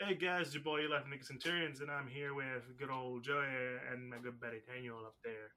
[0.00, 3.42] Hey guys, your boy from Nick Centurions, and I'm here with good old Joey
[3.90, 5.50] and my good buddy Daniel up there.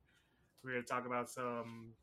[0.64, 1.94] We're going to talk about some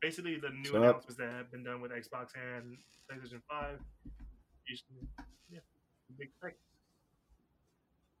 [0.00, 0.82] basically the new What's up?
[0.82, 3.78] announcements that have been done with Xbox and PlayStation 5.
[5.50, 5.58] Yeah,
[6.18, 6.56] big specs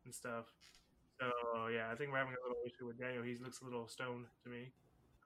[0.04, 0.44] and stuff.
[1.18, 3.22] So, yeah, I think we're having a little issue with Daniel.
[3.22, 4.72] He looks a little stoned to me.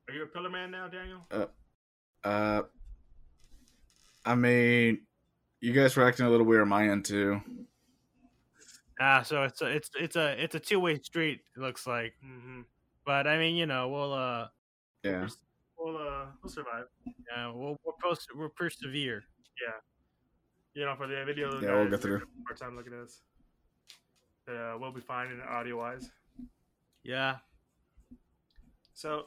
[0.08, 1.26] Are you a pillar man now, Daniel?
[2.22, 2.62] Uh,
[4.24, 5.00] I mean,
[5.60, 7.40] you guys were acting a little weird on my end too.
[9.00, 11.40] Ah, so it's a, it's it's a it's a two way street.
[11.56, 12.62] It looks like, Mm-hmm.
[13.06, 14.48] but I mean, you know, we'll uh,
[15.04, 15.28] Yeah.
[15.78, 16.86] We'll, uh, we'll survive.
[17.06, 19.22] yeah, we'll we'll, pers- we'll persevere.
[19.64, 19.74] Yeah,
[20.74, 22.22] you know, for the video, Yeah, we'll guys, get through.
[22.46, 23.20] Hard time looking at us.
[24.48, 26.10] Uh, we'll be fine in audio wise.
[27.04, 27.36] Yeah,
[28.94, 29.26] So,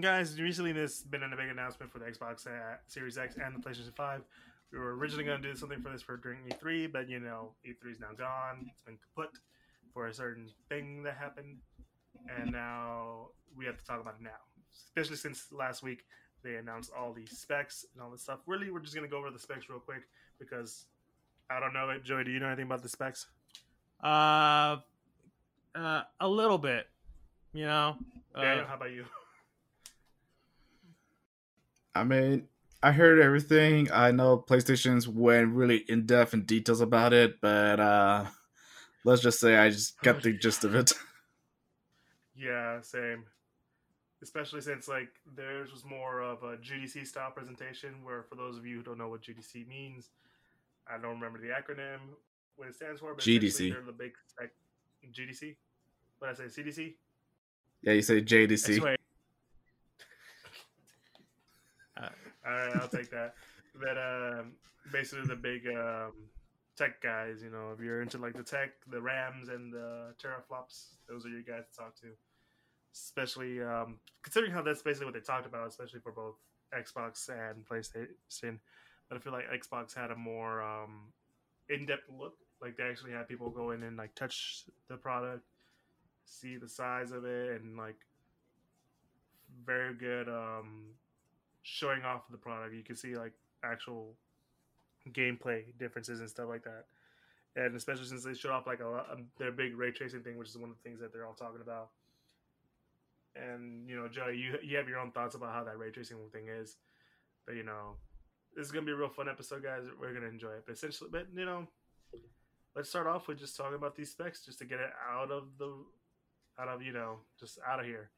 [0.00, 3.58] guys, recently there's been a big announcement for the Xbox uh, Series X and the
[3.60, 4.20] PlayStation 5.
[4.74, 7.52] We were originally going to do something for this for during E3, but you know,
[7.64, 8.66] E3 is now gone.
[8.72, 9.30] It's been kaput
[9.92, 11.58] for a certain thing that happened,
[12.36, 14.30] and now we have to talk about it now.
[14.74, 16.04] Especially since last week
[16.42, 18.40] they announced all the specs and all this stuff.
[18.46, 20.02] Really, we're just going to go over the specs real quick
[20.40, 20.86] because
[21.48, 22.02] I don't know it.
[22.02, 23.28] Joey, do you know anything about the specs?
[24.02, 24.78] uh,
[25.76, 26.88] uh, a little bit,
[27.52, 27.96] you know.
[28.34, 29.04] Daniel, Uh, how about you?
[31.94, 32.48] I mean,
[32.84, 33.90] I heard everything.
[33.90, 38.26] I know PlayStation's went really in depth and details about it, but uh
[39.04, 40.92] let's just say I just got the gist of it.
[42.36, 43.24] Yeah, same.
[44.20, 48.66] Especially since like theirs was more of a GDC style presentation, where for those of
[48.66, 50.10] you who don't know what GDC means,
[50.88, 52.00] I don't remember the acronym,
[52.56, 53.14] what it stands for.
[53.14, 53.70] But GDC.
[53.70, 54.14] They're the big.
[55.12, 55.54] GDC.
[56.18, 56.62] What I say?
[56.62, 56.94] CDC.
[57.82, 58.78] Yeah, you say JDC.
[58.78, 58.96] swear.
[62.46, 63.34] All right, I'll take that.
[63.80, 64.52] that um,
[64.92, 66.12] basically the big um,
[66.76, 67.42] tech guys.
[67.42, 71.30] You know, if you're into like the tech, the RAMs and the teraflops, those are
[71.30, 72.08] your guys to talk to.
[72.92, 76.36] Especially um, considering how that's basically what they talked about, especially for both
[76.76, 78.58] Xbox and PlayStation.
[79.08, 81.12] But I feel like Xbox had a more um,
[81.68, 82.34] in-depth look.
[82.60, 85.44] Like they actually had people go in and like touch the product,
[86.24, 87.98] see the size of it, and like
[89.66, 90.84] very good um,
[91.64, 92.74] showing off the product.
[92.74, 93.32] You can see like
[93.64, 94.14] actual
[95.12, 96.84] gameplay differences and stuff like that.
[97.56, 100.48] And especially since they showed off like a, lot- their big ray tracing thing, which
[100.48, 101.88] is one of the things that they're all talking about.
[103.34, 106.18] And you know, Joey, you you have your own thoughts about how that ray tracing
[106.32, 106.76] thing is,
[107.46, 107.94] but you know,
[108.54, 109.86] this is gonna be a real fun episode, guys.
[110.00, 110.64] We're gonna enjoy it.
[110.66, 111.66] But essentially, but you know,
[112.76, 115.48] let's start off with just talking about these specs, just to get it out of
[115.58, 115.74] the,
[116.60, 118.10] out of you know, just out of here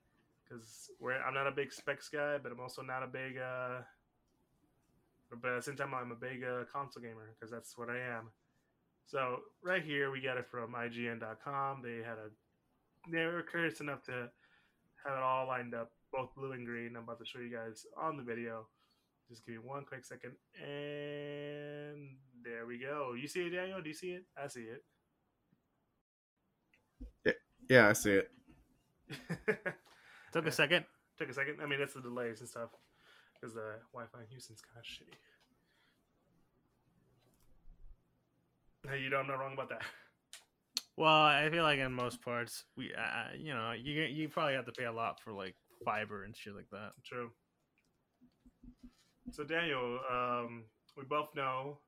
[0.49, 0.91] because
[1.27, 3.39] I'm not a big specs guy, but I'm also not a big.
[3.39, 3.83] uh
[5.31, 7.99] But at the same time, I'm a big uh, console gamer because that's what I
[7.99, 8.31] am.
[9.07, 11.83] So right here, we got it from IGN.com.
[11.83, 12.31] They had a.
[13.11, 14.31] They were curious enough to
[15.05, 16.97] have it all lined up, both blue and green.
[16.97, 18.67] I'm about to show you guys on the video.
[19.29, 23.15] Just give me one quick second, and there we go.
[23.21, 23.83] You see it, Daniel?
[23.83, 24.25] Do you see it?
[24.41, 24.85] I see it.
[27.25, 27.33] Yeah,
[27.69, 28.31] Yeah, I see it.
[30.33, 30.85] Took a second.
[31.19, 31.59] Took a second.
[31.63, 32.71] I mean, that's the delays and stuff
[33.35, 35.17] because the Wi-Fi in Houston's kind of shitty.
[38.91, 39.83] Hey, you know I'm not wrong about that.
[40.97, 44.65] Well, I feel like in most parts, we, uh, you know, you you probably have
[44.65, 45.55] to pay a lot for like
[45.85, 46.93] fiber and shit like that.
[47.05, 47.31] True.
[49.31, 50.65] So Daniel, um,
[50.97, 51.79] we both know,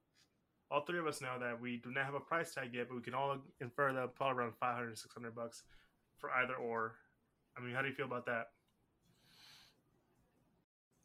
[0.71, 2.97] all three of us know that we do not have a price tag yet, but
[2.97, 5.63] we can all infer that probably around 500, 600 bucks
[6.19, 6.97] for either or.
[7.59, 8.49] I mean, how do you feel about that?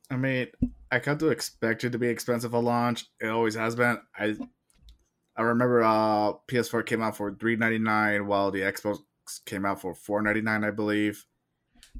[0.09, 0.47] I mean,
[0.91, 3.05] I come to expect it to be expensive at launch.
[3.19, 3.97] It always has been.
[4.17, 4.35] I
[5.35, 8.99] I remember uh PS4 came out for three ninety nine, while the Xbox
[9.45, 11.25] came out for four ninety nine, I believe.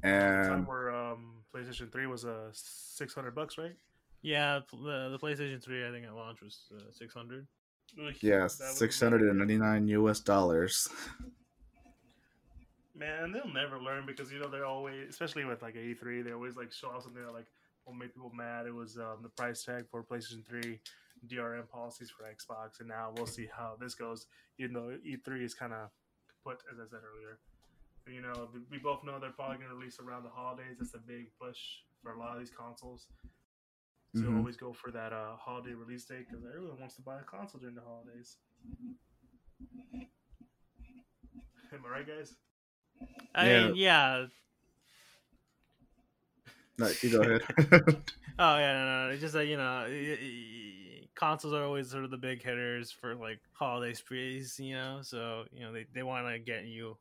[0.02, 3.76] At time And where um, PlayStation 3 was uh, 600 bucks, right?
[4.22, 7.46] Yeah, the the PlayStation Three, I think at launch was uh, six hundred.
[8.22, 10.88] Yeah, that six hundred and ninety nine US dollars.
[12.96, 16.56] Man, they'll never learn because you know they're always, especially with like E3, they always
[16.56, 17.46] like show off something that like
[17.86, 18.66] will make people mad.
[18.66, 20.78] It was um, the price tag for PlayStation 3,
[21.26, 24.26] DRM policies for Xbox, and now we'll see how this goes.
[24.58, 25.90] Even though E3 is kind of
[26.44, 27.40] put, as I said earlier,
[28.06, 30.76] you know we both know they're probably going to release around the holidays.
[30.78, 31.58] That's a big push
[32.02, 33.08] for a lot of these consoles.
[34.14, 34.36] So Mhm.
[34.38, 37.60] always go for that uh, holiday release date because everyone wants to buy a console
[37.60, 38.38] during the holidays.
[41.72, 42.36] Am I right, guys?
[43.34, 43.68] I Yeah.
[43.68, 44.26] mean, yeah.
[46.78, 47.42] No, you go ahead.
[48.36, 49.12] Oh yeah, no, no, no.
[49.12, 52.90] It's just that you know, y- y- consoles are always sort of the big hitters
[52.90, 55.00] for like holiday sprees, you know.
[55.02, 56.96] So you know they they want to get you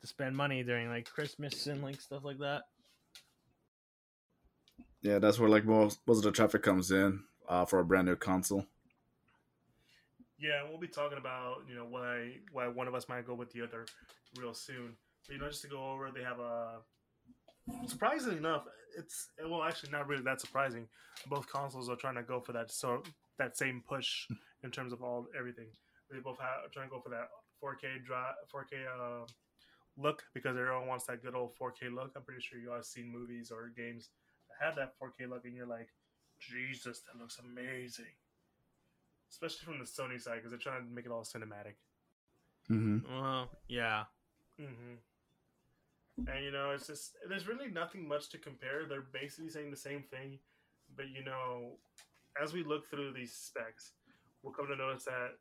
[0.00, 2.62] to spend money during like Christmas and like stuff like that.
[5.02, 8.06] Yeah, that's where like most most of the traffic comes in uh, for a brand
[8.06, 8.66] new console.
[10.38, 13.50] Yeah, we'll be talking about you know why why one of us might go with
[13.52, 13.86] the other
[14.36, 14.96] real soon.
[15.26, 16.78] But, you know, just to go over, they have a
[17.86, 18.64] surprisingly enough,
[18.96, 20.88] it's well actually not really that surprising.
[21.28, 23.02] Both consoles are trying to go for that so
[23.38, 24.26] that same push
[24.64, 25.66] in terms of all everything.
[26.10, 27.28] They both have trying to go for that
[27.62, 29.26] 4K drive, 4K uh,
[29.96, 32.12] look because everyone wants that good old 4K look.
[32.16, 34.10] I'm pretty sure you guys seen movies or games
[34.48, 35.88] that have that 4K look, and you're like,
[36.38, 38.14] Jesus, that looks amazing.
[39.30, 41.74] Especially from the Sony side because they're trying to make it all cinematic.
[42.70, 43.12] Mm-hmm.
[43.12, 44.04] Well, yeah.
[44.60, 44.94] Mm-hmm.
[46.18, 48.86] And you know, it's just there's really nothing much to compare.
[48.88, 50.38] They're basically saying the same thing,
[50.96, 51.72] but you know,
[52.42, 53.92] as we look through these specs,
[54.42, 55.36] we'll come to notice that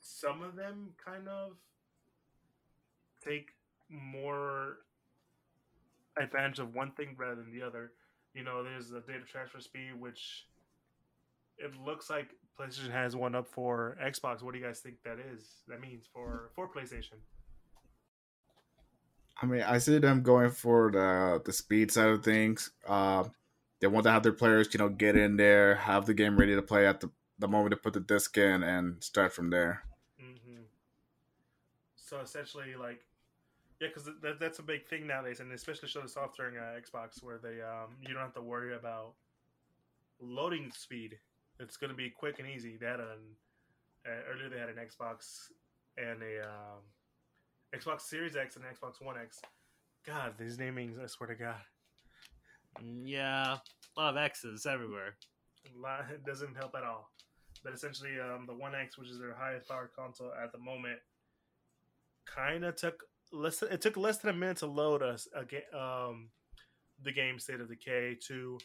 [0.00, 1.52] some of them kind of
[3.24, 3.50] take
[3.88, 4.78] more
[6.20, 7.92] advantage of one thing rather than the other.
[8.34, 10.46] You know, there's the data transfer speed, which
[11.56, 12.28] it looks like
[12.58, 14.42] PlayStation has one up for Xbox.
[14.42, 15.62] What do you guys think that is?
[15.68, 17.16] That means for for PlayStation.
[19.40, 22.70] I mean, I see them going for the the speed side of things.
[22.86, 23.24] Uh,
[23.80, 26.54] they want to have their players, you know, get in there, have the game ready
[26.56, 29.84] to play at the, the moment to put the disc in, and start from there.
[30.18, 30.62] hmm
[31.96, 33.02] So essentially, like,
[33.80, 36.78] yeah, because that, that's a big thing nowadays, and especially show the software in uh,
[36.80, 39.14] Xbox, where they um you don't have to worry about
[40.20, 41.18] loading speed.
[41.60, 42.78] It's going to be quick and easy.
[42.80, 43.36] Had an
[44.06, 45.50] uh, earlier they had an Xbox
[45.96, 46.82] and a um,
[47.74, 49.40] Xbox Series X and Xbox One X.
[50.06, 51.60] God, these namings, I swear to God,
[52.80, 53.58] Mm, Yeah,
[53.96, 55.16] a lot of X's everywhere.
[55.74, 57.10] lot- it doesn't help at all.
[57.64, 61.00] But essentially, um, the One X, which is their highest power console at the moment,
[62.24, 63.62] kind of took less.
[63.62, 65.62] It took less than a minute to load us again.
[65.74, 66.30] Um,
[67.02, 68.58] the game State of Decay two,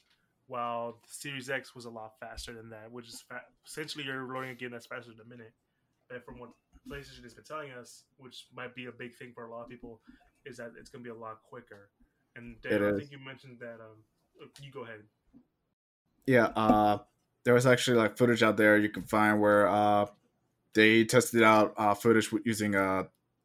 [0.47, 4.31] while the Series X was a lot faster than that, which is fa- essentially you're
[4.31, 5.53] loading a game that's faster than a minute.
[6.09, 6.51] And from what
[6.89, 9.69] PlayStation has been telling us, which might be a big thing for a lot of
[9.69, 10.01] people,
[10.45, 11.89] is that it's going to be a lot quicker.
[12.35, 13.75] And Dave, I think you mentioned that.
[13.75, 14.03] Um,
[14.61, 15.01] you go ahead.
[16.25, 16.99] Yeah, uh,
[17.45, 20.07] there was actually like footage out there you can find where uh,
[20.73, 23.03] they tested out uh, footage using uh,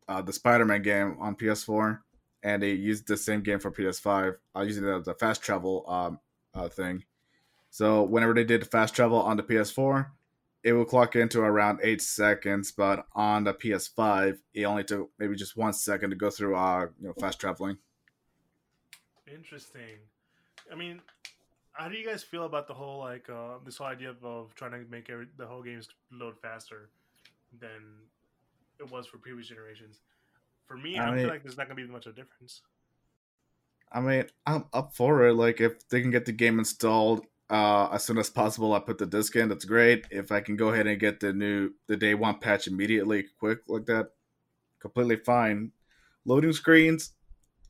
[0.09, 2.01] uh, the Spider-Man game on PS4,
[2.43, 6.19] and they used the same game for PS5, uh, using the, the fast travel um,
[6.55, 7.05] uh, thing.
[7.71, 10.07] So whenever they did the fast travel on the PS4,
[10.65, 15.37] it will clock into around eight seconds, but on the PS5, it only took maybe
[15.37, 17.79] just one second to go through uh, you know fast traveling.
[19.33, 19.99] Interesting.
[20.71, 21.01] I mean,
[21.73, 24.55] how do you guys feel about the whole like uh, this whole idea of, of
[24.55, 26.91] trying to make every, the whole games load faster
[27.61, 28.03] than
[28.81, 30.01] it was for previous generations?
[30.67, 32.17] For me, I, I don't mean- feel like there's not gonna be much of a
[32.17, 32.63] difference.
[33.91, 35.33] I mean, I'm up for it.
[35.33, 38.99] Like, if they can get the game installed uh, as soon as possible, I put
[38.99, 39.49] the disc in.
[39.49, 40.07] That's great.
[40.11, 43.61] If I can go ahead and get the new the day one patch immediately, quick
[43.69, 44.11] like that,
[44.81, 45.73] completely fine.
[46.25, 47.13] Loading screens,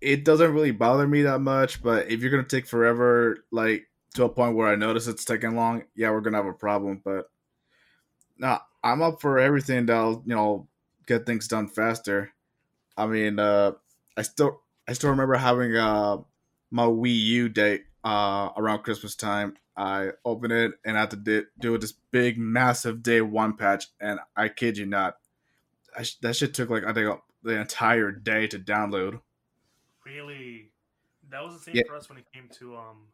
[0.00, 1.82] it doesn't really bother me that much.
[1.82, 5.54] But if you're gonna take forever, like to a point where I notice it's taking
[5.54, 7.00] long, yeah, we're gonna have a problem.
[7.04, 7.30] But
[8.36, 10.68] nah, I'm up for everything that'll you know
[11.06, 12.32] get things done faster.
[12.96, 13.72] I mean, uh,
[14.16, 16.18] I still I still remember having uh
[16.70, 19.56] my Wii U day uh around Christmas time.
[19.76, 23.86] I opened it and I had to do, do this big, massive day one patch,
[24.00, 25.18] and I kid you not,
[25.96, 29.20] I sh- that shit took like I think the entire day to download.
[30.04, 30.70] Really,
[31.30, 31.82] that was the same Yeah.
[31.86, 33.08] for us when it came to um,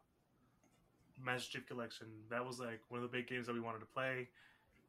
[1.23, 2.07] Master Chief Collection.
[2.29, 4.29] That was like one of the big games that we wanted to play.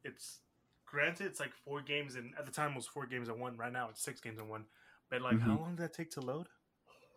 [0.04, 0.40] It's
[0.86, 3.56] granted, it's like four games, and at the time it was four games in one.
[3.56, 4.64] Right now, it's six games in one.
[5.10, 5.60] But like, how Mhm.
[5.60, 6.48] long did that take to load?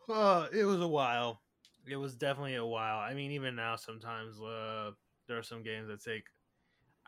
[0.07, 1.41] Uh, it was a while.
[1.89, 2.99] It was definitely a while.
[2.99, 4.91] I mean, even now, sometimes uh,
[5.27, 6.25] there are some games that take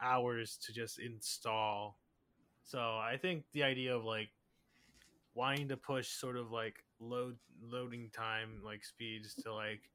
[0.01, 1.99] hours to just install.
[2.63, 4.31] So I think the idea of like
[5.33, 9.89] wanting to push sort of like load loading time like speeds to like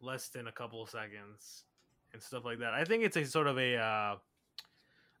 [0.00, 1.64] less than a couple of seconds
[2.12, 2.74] and stuff like that.
[2.74, 4.16] I think it's a sort of a uh,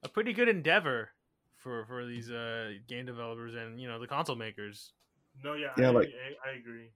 [0.02, 1.10] a pretty good endeavor
[1.56, 4.94] for for these uh, game developers and you know the console makers.
[5.42, 6.08] No, yeah, Yeah, I, like-
[6.44, 6.92] I, I agree.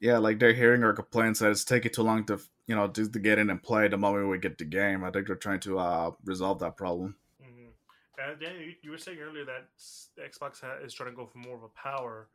[0.00, 3.12] Yeah, like they're hearing our complaints that it's taking too long to you know just
[3.14, 5.04] to get in and play the moment we get the game.
[5.04, 7.16] I think they're trying to uh resolve that problem.
[7.42, 7.70] hmm
[8.18, 9.68] And yeah, you, you were saying earlier that
[10.18, 12.28] Xbox ha- is trying to go for more of a power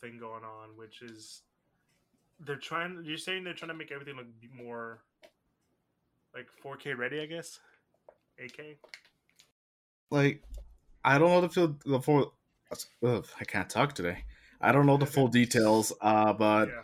[0.00, 1.42] thing going on, which is
[2.40, 3.02] they're trying.
[3.04, 5.02] You're saying they're trying to make everything look more
[6.34, 7.58] like 4K ready, I guess.
[8.42, 8.76] 8K.
[10.10, 10.42] Like,
[11.04, 12.30] I don't know the full the.
[13.04, 14.24] Ugh, I can't talk today.
[14.60, 16.82] I don't know the full details, uh, but yeah.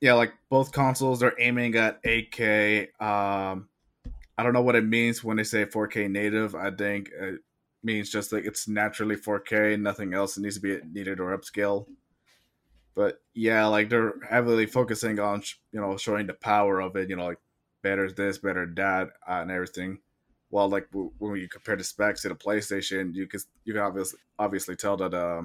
[0.00, 3.00] yeah, like both consoles, they're aiming at 8K.
[3.02, 3.68] Um,
[4.38, 6.54] I don't know what it means when they say 4K native.
[6.54, 7.40] I think it
[7.82, 11.86] means just like it's naturally 4K, nothing else needs to be needed or upscale.
[12.94, 15.42] But yeah, like they're heavily focusing on
[15.72, 17.08] you know showing the power of it.
[17.08, 17.38] You know, like
[17.82, 19.98] better this, better that, uh, and everything.
[20.50, 24.18] While like when you compare the specs to the PlayStation, you can you can obviously
[24.38, 25.42] obviously tell that uh,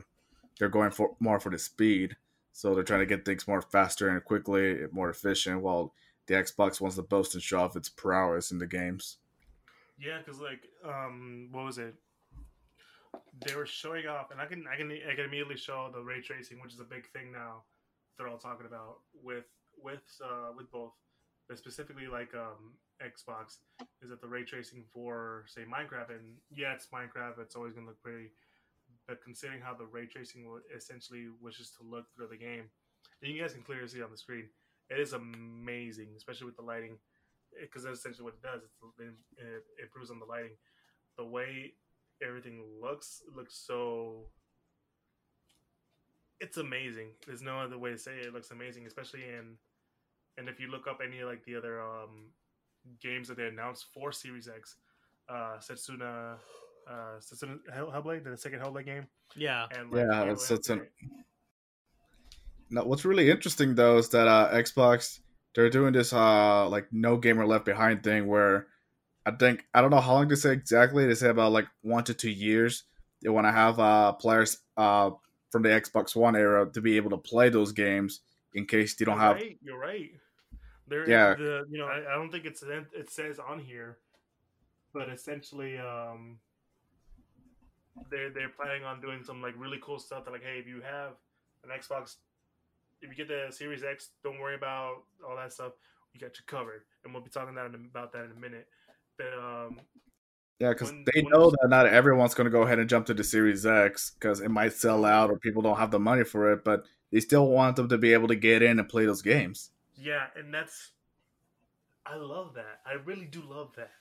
[0.60, 2.16] they're going for more for the speed.
[2.52, 5.62] So they're trying to get things more faster and quickly, more efficient.
[5.62, 5.94] While
[6.28, 9.18] the Xbox wants to boast and show off its prowess in the games.
[10.00, 11.96] Yeah, because like, um, what was it?
[13.46, 16.22] They were showing off, and I can, I can, I can immediately show the ray
[16.22, 17.64] tracing, which is a big thing now.
[18.18, 19.46] They're all talking about with,
[19.82, 20.94] with, uh, with both,
[21.48, 23.58] but specifically like um, Xbox,
[24.02, 27.88] is that the ray tracing for say Minecraft, and yeah, it's Minecraft, it's always gonna
[27.88, 28.32] look pretty,
[29.08, 30.46] but considering how the ray tracing
[30.76, 32.64] essentially wishes to look through the game,
[33.22, 34.46] and you guys can clearly see on the screen,
[34.90, 36.98] it is amazing, especially with the lighting,
[37.60, 38.62] because that's essentially what it does.
[39.00, 40.52] It improves on the lighting.
[41.18, 41.74] The way
[42.26, 44.26] everything looks looks so.
[46.40, 47.08] It's amazing.
[47.26, 48.28] There's no other way to say it.
[48.28, 49.58] It looks amazing, especially in,
[50.38, 52.28] and if you look up any like the other um,
[53.02, 54.76] games that they announced for Series X,
[55.30, 56.36] uh, Setsuna,
[56.90, 59.08] uh, Setsuna Hellblade, the second Hellblade game.
[59.36, 60.86] Yeah, and like, yeah, it's Setsuna.
[62.70, 65.20] Now, what's really interesting though is that uh, Xbox
[65.58, 68.68] they're doing this uh like no gamer left behind thing where
[69.26, 71.08] I think I don't know how long they say exactly.
[71.08, 72.84] They say about like one to two years.
[73.24, 75.10] They want to have uh players uh
[75.50, 78.22] from the Xbox One era to be able to play those games
[78.54, 79.36] in case they don't You're have.
[79.38, 79.58] Right.
[79.64, 80.12] You're right.
[80.88, 81.34] There, Yeah.
[81.34, 83.98] The, you know, I, I don't think it's it says on here,
[84.94, 86.38] but essentially, um,
[88.10, 90.26] they're they're planning on doing some like really cool stuff.
[90.26, 91.12] That like, hey, if you have
[91.64, 92.16] an Xbox,
[93.02, 95.74] if you get the Series X, don't worry about all that stuff.
[96.14, 98.68] We got you covered, and we'll be talking that in, about that in a minute.
[99.18, 99.80] But um,
[100.60, 103.14] Yeah, because they when know that not everyone's going to go ahead and jump to
[103.14, 106.52] the Series X because it might sell out or people don't have the money for
[106.54, 106.64] it.
[106.64, 109.72] But they still want them to be able to get in and play those games.
[109.96, 110.92] yeah, and that's
[112.06, 112.80] I love that.
[112.86, 113.92] I really do love that.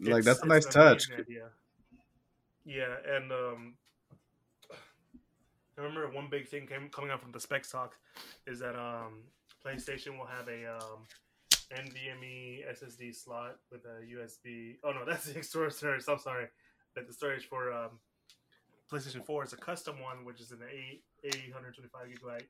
[0.00, 1.10] like It's- that's a nice touch.
[1.12, 1.50] idea.
[2.64, 3.74] Yeah, and um,
[4.70, 7.96] I remember one big thing came, coming out from the specs talk
[8.46, 9.22] is that um,
[9.64, 11.06] PlayStation will have a um,
[11.72, 14.76] NVMe SSD slot with a USB.
[14.84, 15.72] Oh no, that's the storage.
[15.72, 16.46] storage, I'm sorry,
[16.94, 17.98] that the storage for um,
[18.90, 22.46] PlayStation 4 is a custom one, which is an 8, 825 gigabyte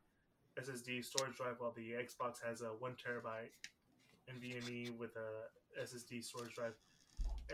[0.60, 3.52] SSD storage drive, while the Xbox has a one terabyte
[4.28, 6.74] NVMe with a SSD storage drive.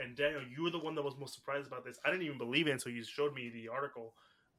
[0.01, 1.99] And Daniel, you were the one that was most surprised about this.
[2.05, 4.15] I didn't even believe it until you showed me the article.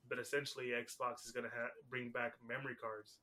[0.09, 3.17] But essentially, Xbox is going to ha- bring back memory cards.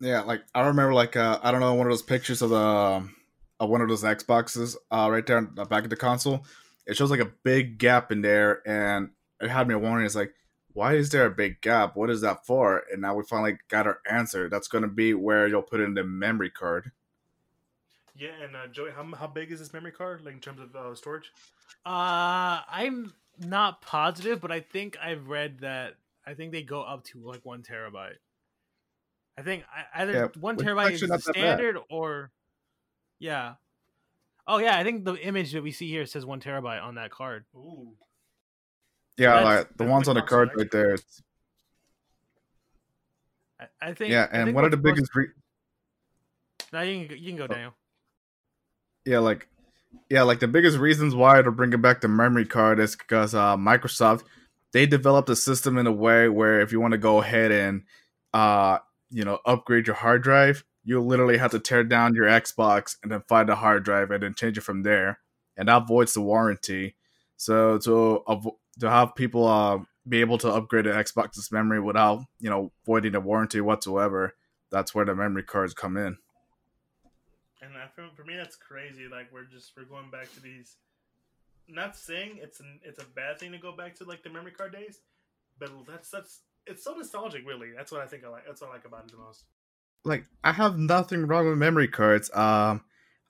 [0.00, 2.56] Yeah, like I remember, like uh, I don't know, one of those pictures of the
[2.56, 3.14] um,
[3.60, 6.44] of one of those Xboxes uh, right there on the back of the console.
[6.86, 9.10] It shows like a big gap in there, and
[9.40, 10.04] it had me wondering.
[10.04, 10.34] It's like,
[10.72, 11.96] why is there a big gap?
[11.96, 12.82] What is that for?
[12.92, 14.50] And now we finally got our answer.
[14.50, 16.90] That's going to be where you'll put in the memory card.
[18.16, 20.74] Yeah, and uh, Joey, how, how big is this memory card, like in terms of
[20.76, 21.32] uh, storage?
[21.84, 23.12] Uh, I'm
[23.44, 25.94] not positive, but I think I've read that
[26.26, 28.14] I think they go up to like one terabyte.
[29.36, 31.40] I think I- either Yeah, one terabyte is the not that bad.
[31.58, 32.30] standard or
[33.18, 33.54] yeah.
[34.46, 37.10] Oh yeah, I think the image that we see here says one terabyte on that
[37.10, 37.44] card.
[37.56, 37.94] Ooh,
[39.16, 40.94] Yeah, that's- like the that's ones on the card right there.
[40.94, 41.22] It's-
[43.58, 44.12] I, I think.
[44.12, 45.12] yeah, and think one of the biggest.
[45.16, 45.26] Re-
[46.72, 47.48] Now you can, you can go, Oh.
[47.48, 47.74] Daniel.
[49.04, 49.48] Yeah like
[50.10, 53.56] yeah like the biggest reasons why they're bringing back the memory card is because uh,
[53.56, 54.24] microsoft
[54.72, 57.82] they developed a system in a way where if you want to go ahead and
[58.32, 58.78] uh,
[59.10, 63.10] you know upgrade your hard drive you literally have to tear down your xbox and
[63.10, 65.18] then find a hard drive and then change it from there.
[65.56, 66.96] And that voids the warranty.
[67.36, 68.22] So to
[68.80, 73.12] to have people uh, be able to upgrade an xbox's memory without you know voiding
[73.12, 74.34] the warranty whatsoever
[74.70, 76.18] that's where the memory cards come in
[77.64, 79.04] and I feel, for me, that's crazy.
[79.10, 80.76] Like we're just we're going back to these.
[81.68, 84.52] Not saying it's an it's a bad thing to go back to like the memory
[84.52, 85.00] card days,
[85.58, 87.46] but that's that's it's so nostalgic.
[87.46, 88.44] Really, that's what I think I like.
[88.46, 89.44] That's what I like about it the most.
[90.04, 92.30] like I have nothing wrong with memory cards.
[92.34, 92.82] Um,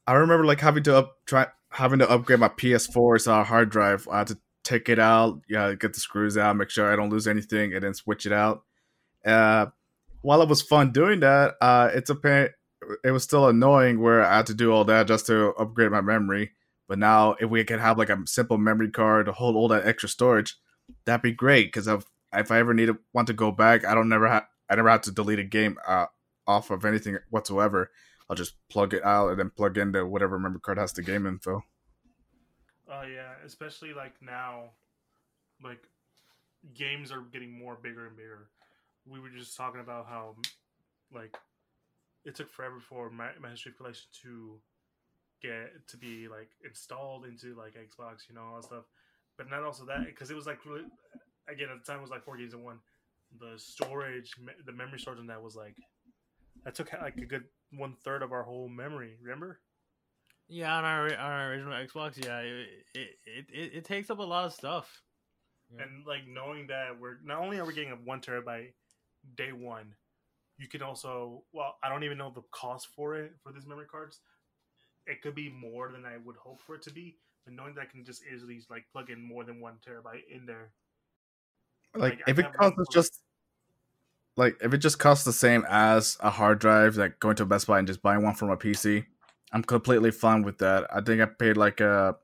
[0.07, 4.09] I remember like having to up try having to upgrade my PS4's uh, hard drive.
[4.11, 7.11] I had to take it out, yeah, get the screws out, make sure I don't
[7.11, 8.63] lose anything, and then switch it out.
[9.25, 9.67] Uh,
[10.23, 12.49] while it was fun doing that, uh, it's a pain.
[13.03, 16.01] It was still annoying where I had to do all that just to upgrade my
[16.01, 16.53] memory.
[16.89, 19.87] But now, if we could have like a simple memory card to hold all that
[19.87, 20.57] extra storage,
[21.05, 21.67] that'd be great.
[21.69, 24.45] Because if if I ever need to want to go back, I don't never have
[24.69, 26.07] I never have to delete a game uh,
[26.47, 27.91] off of anything whatsoever.
[28.29, 31.27] I'll just plug it out and then plug into whatever memory card has the game
[31.27, 31.63] info.
[32.89, 34.71] Oh yeah, especially like now,
[35.63, 35.89] like
[36.75, 38.49] games are getting more bigger and bigger.
[39.07, 40.37] We were just talking about how
[41.13, 41.37] like
[42.25, 44.59] it took forever for my, my history collection to
[45.43, 48.85] get to be like installed into like Xbox, you know, all that stuff.
[49.37, 50.85] But not also that because it was like really
[51.49, 52.79] again at the time it was like four games in one.
[53.41, 54.33] The storage,
[54.65, 55.77] the memory storage on that was like
[56.65, 59.19] that took like a good one third of our whole memory.
[59.23, 59.61] Remember?
[60.49, 64.19] Yeah, on our on our original Xbox, yeah, it it, it, it, it takes up
[64.19, 65.03] a lot of stuff.
[65.75, 65.85] Yeah.
[65.85, 68.73] And like knowing that we're not only are we getting a one terabyte
[69.37, 69.95] day one,
[70.59, 73.87] you can also well, I don't even know the cost for it for these memory
[73.91, 74.21] cards.
[75.07, 77.83] It could be more than I would hope for it to be, but knowing that
[77.83, 80.71] I can just easily like plug in more than one terabyte in there.
[81.95, 83.21] Like, like if it costs just
[84.37, 87.67] like if it just costs the same as a hard drive, like going to Best
[87.67, 89.05] Buy and just buying one from a PC,
[89.53, 90.87] I'm completely fine with that.
[90.93, 92.17] I think I paid like a,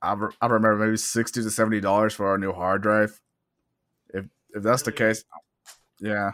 [0.00, 3.20] I I remember maybe sixty to seventy dollars for our new hard drive.
[4.14, 4.96] If if that's really?
[4.96, 5.24] the case,
[6.00, 6.32] yeah,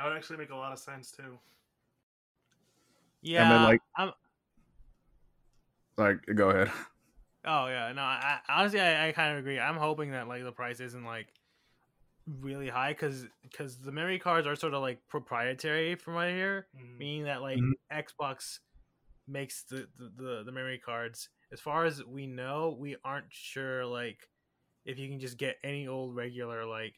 [0.00, 1.38] that would actually make a lot of sense too.
[3.20, 4.12] Yeah, and then like, I'm...
[5.98, 6.70] like go ahead.
[7.44, 9.60] Oh yeah, no, I, honestly I, I kind of agree.
[9.60, 11.26] I'm hoping that like the price isn't like
[12.40, 16.30] really high because because the memory cards are sort of like proprietary from what I
[16.30, 16.98] hear, mm-hmm.
[16.98, 17.98] meaning that like mm-hmm.
[17.98, 18.60] Xbox
[19.28, 21.28] makes the, the, the the memory cards.
[21.52, 24.30] As far as we know, we aren't sure like
[24.86, 26.94] if you can just get any old regular like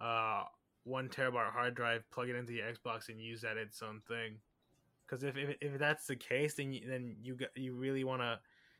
[0.00, 0.42] uh
[0.86, 4.38] one terabyte hard drive, plug it into the Xbox, and use that its own thing.
[5.04, 8.22] Because if, if if that's the case, then you, then you got you really want
[8.22, 8.38] to.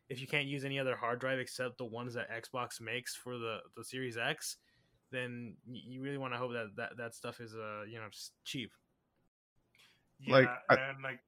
[0.08, 3.38] If you can't use any other hard drive except the ones that Xbox makes for
[3.38, 4.56] the the Series X,
[5.10, 8.06] then you really want to hope that that, that stuff is uh you know
[8.44, 8.70] cheap.
[10.20, 11.18] Yeah, like and like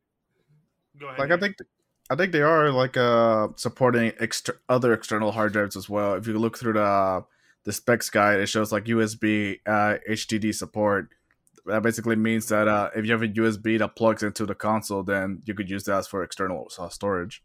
[0.98, 1.18] go ahead.
[1.18, 1.56] Like I think
[2.08, 6.14] I think they are like uh supporting extra other external hard drives as well.
[6.14, 7.24] If you look through the
[7.64, 11.10] the specs guide, it shows like USB uh, HDD support.
[11.66, 15.02] That basically means that uh, if you have a USB that plugs into the console,
[15.02, 17.42] then you could use that for external uh, storage.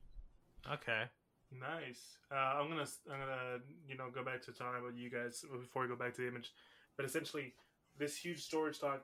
[0.71, 1.04] Okay.
[1.52, 2.17] Nice.
[2.32, 5.84] Uh, I'm gonna I'm gonna you know go back to talking about you guys before
[5.84, 6.52] we go back to the image,
[6.97, 7.54] but essentially
[7.99, 9.04] this huge storage talk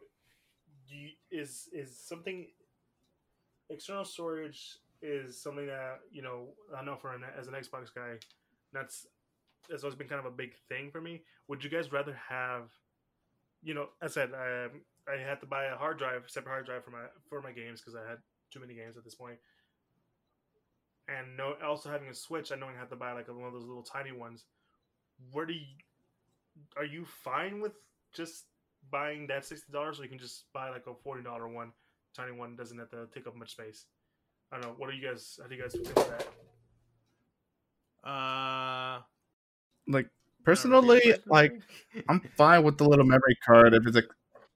[1.31, 2.47] is is something
[3.69, 8.15] external storage is something that you know I know for an, as an Xbox guy
[8.73, 9.05] that's
[9.71, 11.21] has always been kind of a big thing for me.
[11.47, 12.69] Would you guys rather have
[13.61, 14.67] you know I said I
[15.11, 17.81] I had to buy a hard drive separate hard drive for my for my games
[17.81, 18.19] because I had
[18.51, 19.37] too many games at this point
[21.09, 23.53] and no, also having a Switch, I know I have to buy like one of
[23.53, 24.45] those little tiny ones.
[25.31, 25.65] Where do you
[26.77, 27.73] are you fine with
[28.13, 28.45] just
[28.91, 31.71] buying that sixty dollars, or you can just buy like a forty dollar one,
[32.15, 33.85] tiny one, doesn't have to take up much space?
[34.51, 34.75] I don't know.
[34.77, 35.39] What are you guys?
[35.41, 36.27] How do you guys feel that?
[38.07, 39.01] Uh,
[39.89, 40.09] like
[40.45, 41.53] personally, like
[42.07, 44.03] I'm fine with the little memory card if it's a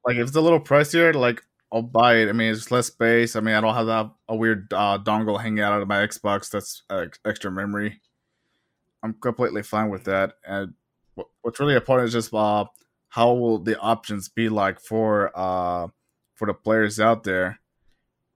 [0.06, 1.14] like if it's a little pricier.
[1.14, 1.42] Like
[1.72, 2.30] I'll buy it.
[2.30, 3.36] I mean, it's less space.
[3.36, 6.50] I mean, I don't have that a weird uh, dongle hanging out of my Xbox
[6.50, 8.00] that's uh, extra memory.
[9.02, 10.34] I'm completely fine with that.
[10.48, 10.76] And
[11.42, 12.66] what's really important is just uh,
[13.10, 15.88] how will the options be like for uh,
[16.36, 17.60] for the players out there.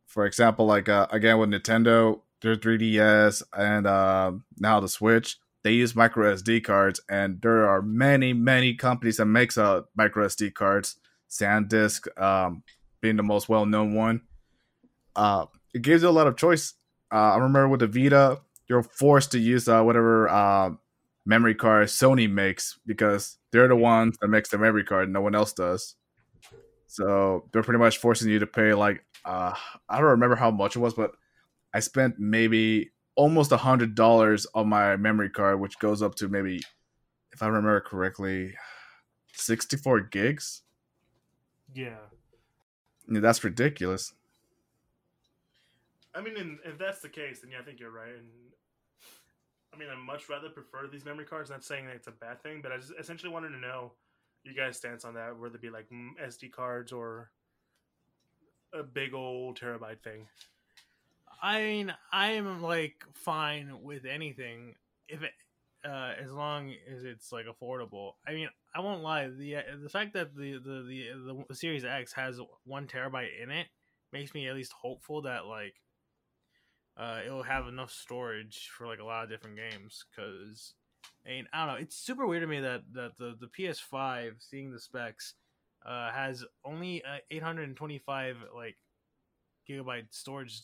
[0.07, 5.73] For example, like uh, again with Nintendo, their 3DS and uh, now the Switch, they
[5.73, 10.53] use micro SD cards, and there are many many companies that makes uh, micro SD
[10.53, 10.95] cards.
[11.30, 12.63] SanDisk, um,
[13.01, 14.21] being the most well known one.
[15.13, 16.73] Uh, it gives you a lot of choice.
[17.12, 20.69] Uh, I remember with the Vita, you're forced to use uh, whatever uh,
[21.25, 25.10] memory card Sony makes because they're the ones that makes the memory card.
[25.10, 25.95] No one else does.
[26.88, 29.53] So they're pretty much forcing you to pay like uh,
[29.89, 31.12] I don't remember how much it was, but
[31.73, 36.30] I spent maybe almost a hundred dollars on my memory card, which goes up to
[36.30, 36.62] maybe,
[37.34, 38.53] if I remember correctly,
[39.34, 40.62] sixty-four gigs.
[41.73, 41.97] Yeah,
[43.10, 44.13] yeah, that's ridiculous.
[46.15, 48.15] I mean, if that's the case, then yeah, I think you're right.
[48.17, 48.27] And
[49.73, 51.49] I mean, I much rather prefer these memory cards.
[51.49, 53.91] Not saying that it's a bad thing, but I just essentially wanted to know
[54.43, 55.88] you guys' stance on that, whether it be like
[56.23, 57.32] SD cards or
[58.73, 60.27] a big old terabyte thing.
[61.41, 64.76] I mean, I am like fine with anything
[65.08, 65.32] if it,
[65.86, 68.13] uh, as long as it's like affordable.
[68.28, 69.28] I mean, I won't lie.
[69.28, 73.52] The uh, the fact that the, the the the Series X has one terabyte in
[73.52, 73.67] it
[74.13, 75.76] makes me at least hopeful that like
[76.97, 80.06] uh, it'll have enough storage for like a lot of different games.
[80.10, 80.73] Because
[81.26, 81.82] I mean, I don't know.
[81.82, 85.36] It's super weird to me that that the the PS5, seeing the specs,
[85.86, 88.78] uh, has only uh, 825 like
[89.69, 90.62] gigabyte storage.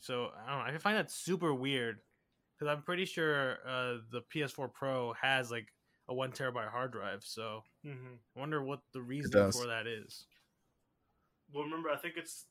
[0.00, 0.74] So I don't know.
[0.74, 1.98] I find that super weird
[2.58, 5.66] because I'm pretty sure uh, the PS4 Pro has like
[6.08, 7.22] a one terabyte hard drive.
[7.24, 8.14] So Mm-hmm.
[8.36, 10.26] I wonder what the reason for that is.
[11.52, 12.46] Well, remember, I think it's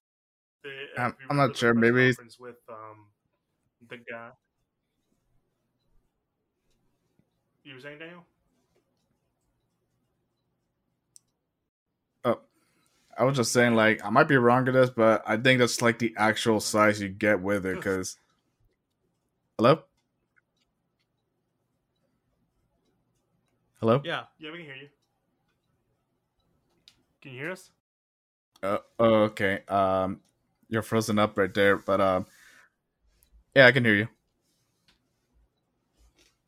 [0.63, 0.69] the.
[0.97, 3.07] I'm- I'm not the sure, maybe- conference with um
[3.89, 4.29] the guy.
[7.63, 8.23] You were saying, Daniel?
[13.17, 15.81] I was just saying, like, I might be wrong with this, but I think that's
[15.81, 17.75] like the actual size you get with it.
[17.75, 18.17] Because,
[19.57, 19.81] hello,
[23.79, 24.01] hello.
[24.03, 24.89] Yeah, Yeah, we can hear you.
[27.21, 27.71] Can you hear us?
[28.61, 29.61] Uh, oh, okay.
[29.67, 30.21] Um,
[30.69, 32.25] you're frozen up right there, but um,
[33.55, 34.07] yeah, I can hear you.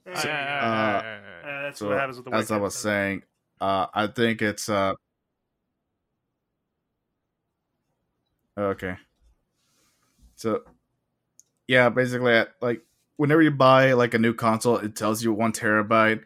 [0.06, 0.66] Hey, Uh, there you go.
[0.66, 1.02] uh,
[1.50, 3.24] Uh, that's So, what happens with the as I was saying,
[3.62, 4.94] uh, I think it's uh,
[8.60, 8.96] okay.
[10.36, 10.64] So,
[11.68, 12.82] yeah, basically, like
[13.18, 16.24] whenever you buy like a new console, it tells you one terabyte,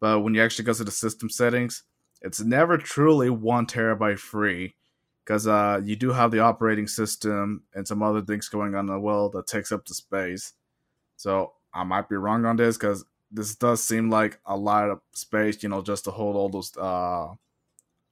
[0.00, 1.82] but when you actually go to the system settings,
[2.20, 4.74] it's never truly one terabyte free
[5.24, 9.00] because uh, you do have the operating system and some other things going on as
[9.00, 10.52] well that takes up the space.
[11.16, 15.00] So I might be wrong on this because this does seem like a lot of
[15.12, 17.32] space, you know, just to hold all those uh,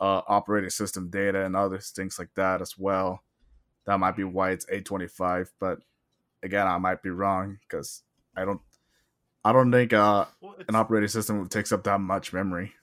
[0.01, 3.23] uh, operating system data and other things like that as well.
[3.87, 5.81] That might be why it's 825, but
[6.43, 8.03] again, I might be wrong because
[8.37, 8.61] I don't,
[9.45, 12.75] I don't think uh, Well, an operating system takes up that much memory.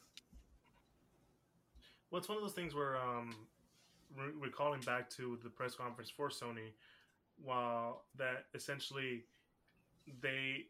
[2.11, 3.35] well, it's one of those things where um,
[4.17, 6.71] re- recalling back to the press conference for Sony,
[7.43, 9.23] while that essentially
[10.21, 10.65] they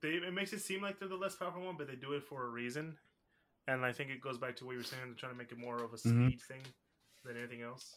[0.00, 2.22] they it makes it seem like they're the less powerful one, but they do it
[2.22, 2.96] for a reason.
[3.66, 5.50] And I think it goes back to what you were saying, they're trying to make
[5.50, 6.42] it more of a speed Mhm.
[6.42, 6.60] thing
[7.24, 7.96] than anything else.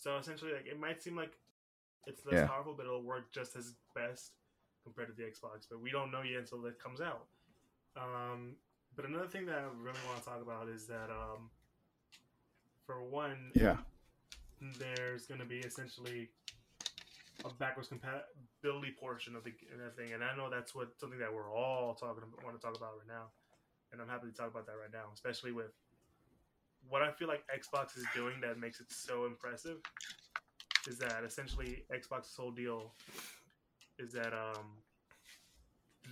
[0.00, 1.36] So essentially, like it might seem like
[2.06, 2.46] it's less Yeah.
[2.46, 4.32] powerful, but it'll work just as best
[4.82, 5.66] compared to the Xbox.
[5.70, 7.26] But we don't know yet until it comes out.
[7.96, 8.56] Um,
[8.96, 11.50] but another thing that I really want to talk about is that, um,
[12.86, 13.76] for one, Yeah.
[14.78, 16.30] there's going to be essentially
[17.44, 21.18] a backwards compatibility portion of the of that thing, and I know that's what something
[21.18, 23.32] that we're all talking about, want to talk about right now,
[23.92, 25.72] and I'm happy to talk about that right now, especially with
[26.90, 29.78] what I feel like Xbox is doing that makes it so impressive.
[30.88, 32.92] Is that essentially Xbox's whole deal?
[33.98, 34.66] Is that um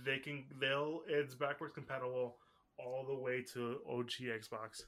[0.05, 2.37] they can they'll it's backwards compatible
[2.77, 4.83] all the way to OG Xbox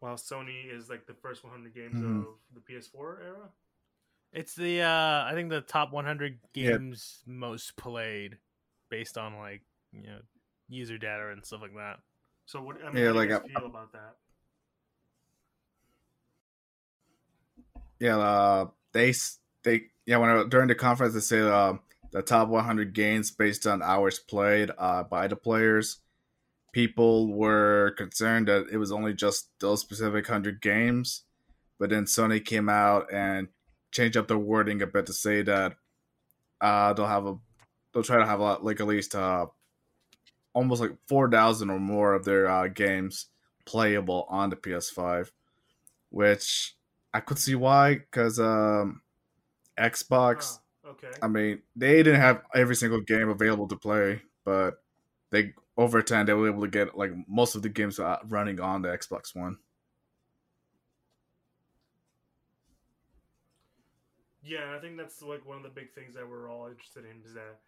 [0.00, 2.20] while Sony is like the first 100 games Mhm.
[2.20, 3.50] of the PS4 era.
[4.32, 6.72] It's the uh I think the top 100 Yeah.
[6.72, 8.38] games most played
[8.90, 10.20] based on like, you know,
[10.68, 12.00] user data and stuff like that.
[12.46, 12.82] So what?
[12.82, 14.16] I mean, Yeah, how do you like, guys I- feel about that?
[18.00, 19.14] Yeah, uh, they
[19.62, 21.74] they yeah when I, during the conference they say uh,
[22.12, 25.98] the top 100 games based on hours played uh, by the players.
[26.72, 31.24] People were concerned that it was only just those specific hundred games,
[31.78, 33.48] but then Sony came out and
[33.92, 35.74] changed up the wording a bit to say that
[36.60, 37.36] uh, they'll have a
[37.92, 39.46] they'll try to have a like at least uh,
[40.52, 43.26] almost like 4,000 or more of their uh, games
[43.66, 45.30] playable on the PS5,
[46.10, 46.76] which
[47.12, 49.02] I could see why because um,
[49.78, 50.58] Xbox.
[50.84, 51.10] Oh, okay.
[51.22, 54.82] I mean, they didn't have every single game available to play, but
[55.30, 58.82] they over time they were able to get like most of the games running on
[58.82, 59.58] the Xbox One.
[64.42, 67.22] Yeah, I think that's like one of the big things that we're all interested in
[67.24, 67.60] is that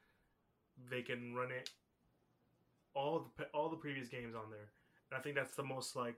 [0.90, 1.70] they can run it
[2.94, 4.70] all the all the previous games on there,
[5.10, 6.16] and I think that's the most like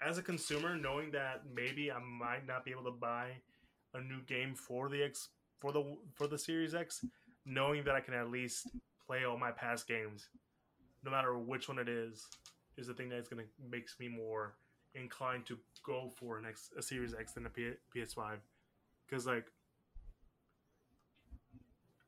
[0.00, 3.30] as a consumer knowing that maybe I might not be able to buy
[3.94, 5.28] a new game for the X
[5.60, 7.04] for the for the Series X,
[7.44, 8.72] knowing that I can at least
[9.06, 10.28] play all my past games,
[11.04, 12.26] no matter which one it is,
[12.76, 14.54] is the thing that's gonna makes me more
[14.94, 18.38] inclined to go for an X, a Series X than a P- PS5
[19.06, 19.46] because like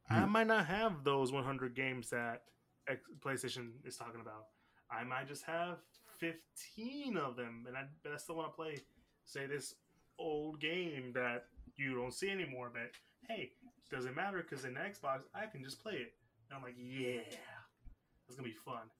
[0.09, 0.27] I Hmm.
[0.27, 2.43] might not have those 100 games that
[2.89, 4.47] X- PlayStation is talking about.
[4.91, 5.79] I might just have
[6.21, 8.77] 15 of them, and I, but I still want to play,
[9.25, 9.75] say, this
[10.19, 12.71] old game that you don't see anymore.
[12.73, 12.91] But
[13.29, 13.51] hey,
[13.91, 16.13] doesn't matter because in Xbox I can just play it.
[16.49, 17.21] And I'm like, yeah,
[18.29, 18.91] it's gonna be fun.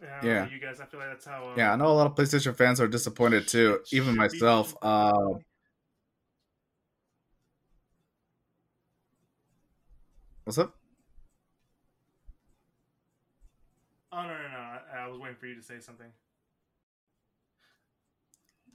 [0.00, 0.48] Uh, Yeah.
[0.48, 0.80] you guys.
[0.80, 1.48] I feel like that's how.
[1.50, 3.80] Um, Yeah, I know a lot of PlayStation fans are disappointed too.
[3.92, 4.76] Even be myself.
[4.82, 5.34] Uh,
[10.44, 10.74] what's up?
[14.12, 14.58] Oh no no no!
[14.58, 16.08] I, I was waiting for you to say something.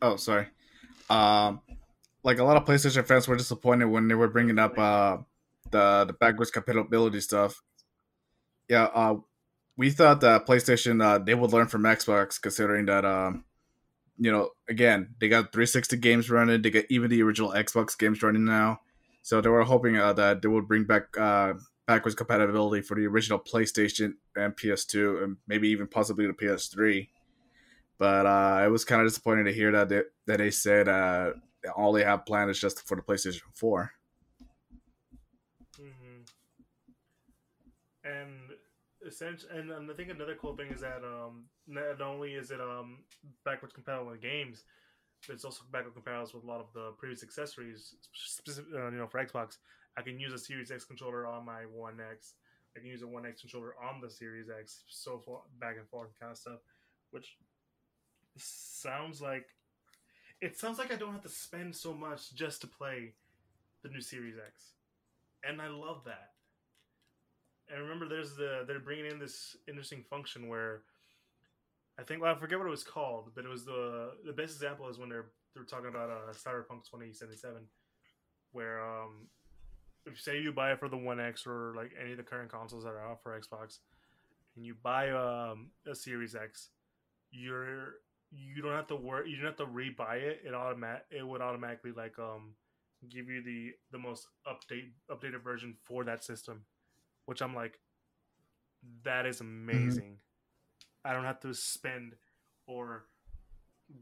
[0.01, 0.47] Oh, sorry.
[1.09, 1.61] Um,
[2.23, 5.17] like a lot of PlayStation fans were disappointed when they were bringing up uh
[5.71, 7.61] the the backwards compatibility stuff.
[8.69, 9.15] Yeah, uh,
[9.77, 13.45] we thought that PlayStation uh they would learn from Xbox, considering that um,
[14.17, 18.21] you know, again they got 360 games running, they got even the original Xbox games
[18.23, 18.79] running now,
[19.21, 21.53] so they were hoping uh, that they would bring back uh
[21.85, 27.07] backwards compatibility for the original PlayStation and PS2, and maybe even possibly the PS3
[28.03, 31.31] but uh, I was kind of disappointed to hear that they, that they said uh,
[31.75, 33.91] all they have planned is just for the PlayStation Four.
[35.77, 36.23] hmm
[38.03, 38.51] And
[39.07, 42.99] essentially, and, I think another cool thing is that um, not only is it um
[43.45, 44.63] backwards compatible with games,
[45.25, 47.95] but it's also backwards compatible with a lot of the previous accessories.
[48.49, 49.59] Uh, you know, for Xbox,
[49.97, 52.33] I can use a Series X controller on my One X.
[52.75, 55.87] I can use a One X controller on the Series X, so far back and
[55.87, 56.59] forth kind of stuff,
[57.11, 57.37] which
[58.37, 59.45] sounds like
[60.41, 63.13] it sounds like I don't have to spend so much just to play
[63.83, 64.71] the new Series X,
[65.43, 66.31] and I love that.
[67.71, 70.81] And remember, there's the they're bringing in this interesting function where
[71.99, 74.53] I think well I forget what it was called, but it was the the best
[74.53, 77.61] example is when they're they're talking about uh, Cyberpunk 2077,
[78.51, 79.27] where um
[80.15, 82.83] say you buy it for the One X or like any of the current consoles
[82.83, 83.79] that are out for Xbox,
[84.55, 86.69] and you buy um, a Series X,
[87.31, 87.95] you're
[88.31, 89.29] you don't have to worry.
[89.29, 90.41] You don't have to rebuy it.
[90.45, 92.55] It automat it would automatically like um
[93.09, 96.65] give you the the most update updated version for that system,
[97.25, 97.79] which I'm like,
[99.03, 100.17] that is amazing.
[101.05, 102.15] I don't have to spend
[102.67, 103.05] or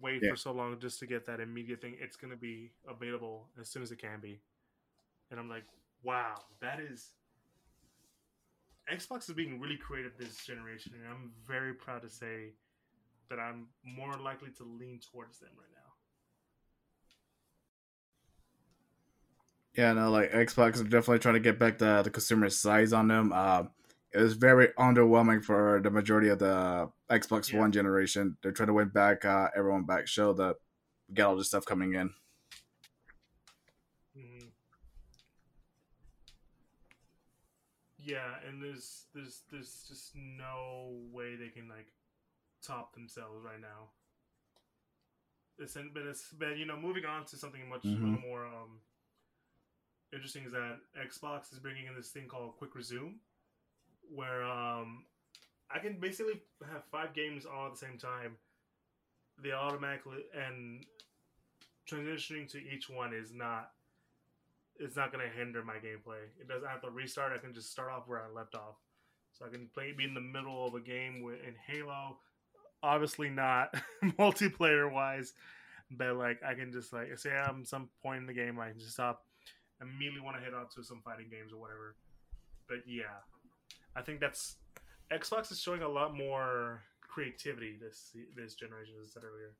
[0.01, 0.27] wait Yeah.
[0.27, 1.95] for so long just to get that immediate thing.
[1.99, 4.41] It's gonna be available as soon as it can be,
[5.31, 5.65] and I'm like,
[6.03, 7.11] wow, that is.
[8.91, 12.53] Xbox is being really creative this generation, and I'm very proud to say
[13.29, 15.81] that I'm more likely to lean towards them right now.
[19.75, 23.07] Yeah, no, like Xbox is definitely trying to get back the the consumer size on
[23.07, 23.31] them.
[23.33, 23.63] Uh,
[24.13, 27.59] it was very underwhelming for the majority of the Xbox Yeah.
[27.59, 28.37] One generation.
[28.41, 30.57] They're trying to win back uh, everyone back, show that
[31.07, 32.13] we got all this stuff coming in.
[34.13, 34.47] hmm
[38.03, 41.93] Yeah, and there's there's there's just no way they can like
[42.65, 43.91] top themselves right now.
[45.59, 48.21] It's but it's but you know moving on to something much Mhm.
[48.21, 48.81] more um
[50.13, 53.19] interesting is that Xbox is bringing in this thing called Quick Resume,
[54.09, 55.05] where um
[55.69, 58.37] I can basically have five games all at the same time.
[59.37, 60.85] They automatically and
[61.87, 63.71] transitioning to each one is not
[64.79, 66.23] it's not going to hinder my gameplay.
[66.39, 67.33] It doesn't have to restart.
[67.33, 68.75] I can just start off where I left off.
[69.33, 72.17] So I can play be in the middle of a game with, in Halo.
[72.83, 75.33] Obviously not multiplayer wise,
[75.91, 78.79] but like I can just like say I'm some point in the game I can
[78.79, 79.23] just stop
[79.81, 81.95] immediately want to head out to some fighting games or whatever.
[82.67, 83.21] But yeah,
[83.95, 84.55] I think that's
[85.11, 89.53] Xbox is showing a lot more creativity this this generation, as I said earlier,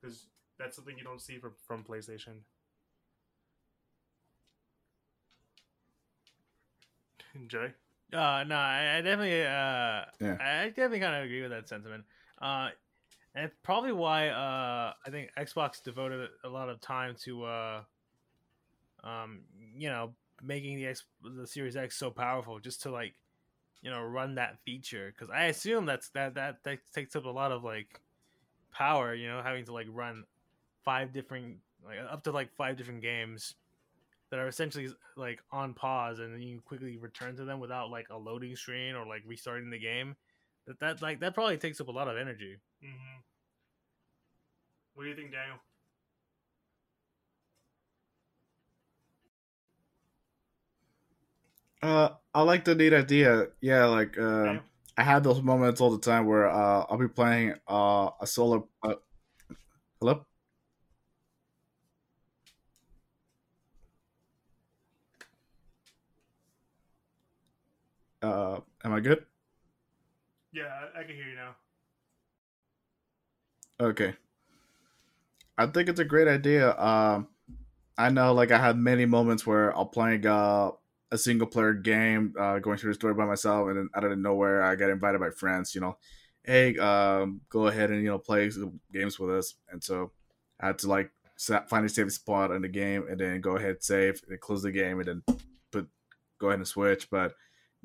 [0.00, 0.26] because
[0.58, 2.40] that's something you don't see from from PlayStation.
[7.48, 7.72] Jay,
[8.12, 10.36] Uh, no, I, I definitely, uh, Yeah.
[10.40, 12.04] I I definitely kind of agree with that sentiment.
[12.40, 12.70] Uh,
[13.34, 17.80] and it's probably why uh, I think Xbox devoted a lot of time to, uh,
[19.04, 19.40] um,
[19.76, 23.14] you know, making the X, the Series X so powerful, just to like,
[23.82, 25.12] you know, run that feature.
[25.12, 28.00] Because I assume that's that that that takes up a lot of like
[28.72, 29.14] power.
[29.14, 30.24] You know, having to like run
[30.84, 33.54] five different, like up to like five different games
[34.36, 38.08] that are essentially like on pause and then you quickly return to them without like
[38.10, 40.14] a loading screen or like restarting the game
[40.66, 43.20] that that like that probably takes up a lot of energy mm-hmm.
[44.94, 45.56] what do you think, Daniel?
[51.82, 53.46] Uh, I like the neat idea.
[53.62, 54.62] Yeah, like uh, Daniel?
[54.98, 58.68] I have those moments all the time where uh, I'll be playing uh, a solo.
[58.82, 58.94] Uh,
[60.00, 60.26] hello.
[68.26, 69.24] Uh, am I good?
[70.52, 71.56] Yeah, I, can hear you now.
[73.80, 74.14] Okay.
[75.58, 76.76] I think it's a great idea.
[76.78, 77.28] Um,
[77.98, 80.70] I know, like, I had many moments where I'll playing uh,
[81.10, 84.18] a single player game, uh, going through the story by myself, and then out of
[84.18, 85.96] nowhere, I get invited by friends, you know,
[86.46, 88.50] hey, um, go ahead and you know play
[88.92, 89.54] games with us.
[89.70, 90.12] And so
[90.60, 91.10] I had to like
[91.68, 94.72] find a safe spot in the game and then go ahead save and close the
[94.72, 95.36] game and then
[95.70, 95.88] put
[96.40, 97.10] go ahead and switch.
[97.10, 97.34] But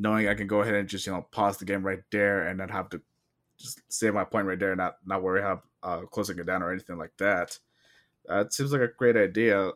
[0.01, 2.59] knowing I can go ahead and just you know pause the game right there and
[2.59, 3.01] then have to
[3.57, 6.63] just save my point right there, and not not worry about uh, closing it down
[6.63, 7.57] or anything like that.
[8.25, 9.71] That seems like a great idea.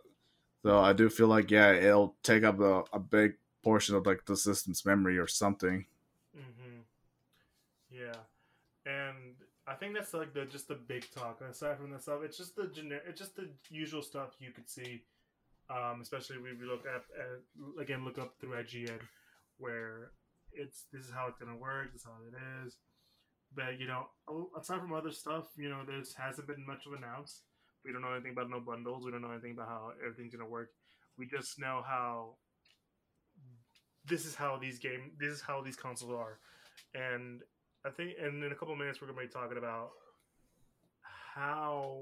[0.63, 4.25] Though I do feel like yeah, it'll take up a, a big portion of like
[4.25, 5.85] the system's memory or something.
[6.35, 6.79] Mm-hmm.
[7.91, 9.35] Yeah, and
[9.67, 11.41] I think that's like the just the big talk.
[11.41, 14.69] Aside from the stuff, it's just the generic, it's just the usual stuff you could
[14.69, 15.03] see.
[15.67, 18.99] Um, especially if we look at, at again look up through IGN,
[19.57, 20.11] where
[20.51, 22.77] it's this is how it's gonna work, this is how it is.
[23.53, 24.07] But you know,
[24.57, 27.43] aside from other stuff, you know, this hasn't been much of announced.
[27.83, 29.05] We don't know anything about no bundles.
[29.05, 30.69] We don't know anything about how everything's gonna work.
[31.17, 32.35] We just know how
[34.05, 36.39] this is how these game this is how these consoles are,
[36.93, 37.41] and
[37.85, 39.91] I think, and in a couple minutes, we're to be talking about
[41.35, 42.01] how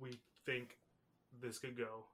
[0.00, 0.78] we think
[1.42, 2.06] this could go,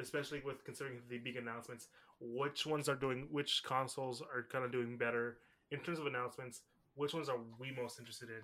[0.00, 1.86] especially with considering the big announcements.
[2.20, 3.28] Which ones are doing?
[3.30, 5.38] Which consoles are kind of doing better
[5.70, 6.60] in terms of announcements?
[6.94, 8.42] Which ones are we most interested in?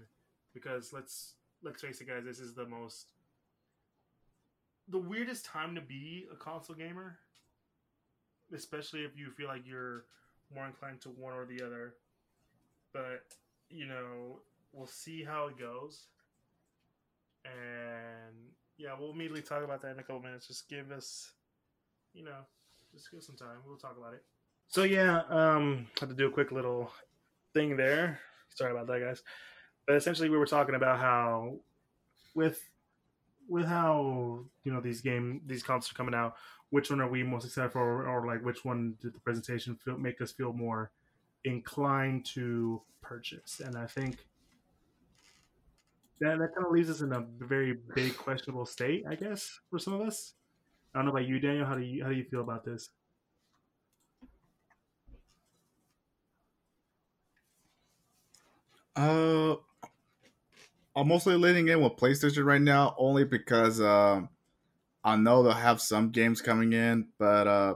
[0.55, 2.25] Because let's let's face it, guys.
[2.25, 3.07] This is the most
[4.89, 7.19] the weirdest time to be a console gamer,
[8.55, 10.05] especially if you feel like you're
[10.55, 11.95] more inclined to one or the other
[12.97, 13.25] but
[13.69, 14.41] you know,
[14.73, 16.07] we'll see how it goes.
[17.45, 18.35] And
[18.79, 20.47] yeah, we'll immediately talk about that in a couple minutes.
[20.47, 21.33] Just give us,
[22.15, 22.47] you know,
[22.97, 23.59] just give some time.
[23.67, 24.23] We'll talk about it.
[24.69, 26.91] So yeah, um, had to do a quick little
[27.53, 28.19] thing there.
[28.55, 29.23] Sorry about that, guys.
[29.87, 31.59] But essentially, we were talking about how
[32.35, 32.61] with
[33.49, 36.37] with how you know these game these consoles are coming out,
[36.71, 39.77] which one are we most excited for, or, or like which one did the presentation
[39.77, 40.91] feel, make us feel more
[41.45, 43.61] inclined to purchase.
[43.65, 44.17] And I think
[46.21, 49.79] that, that kind of leaves us in a very big questionable state, I guess, for
[49.79, 50.33] some of us.
[50.97, 51.67] I don't know about you, Daniel.
[51.67, 52.89] How do you how do you feel about this?
[58.97, 59.57] Uh,
[60.97, 64.23] I'm mostly leaning in with PlayStation right now, only because uh,
[65.05, 67.75] I know they'll have some games coming in, but uh,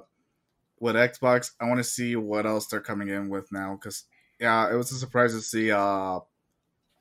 [0.78, 3.74] with Xbox, I want to see what else they're coming in with now.
[3.74, 4.04] Because
[4.40, 6.20] yeah, it was a surprise to see uh,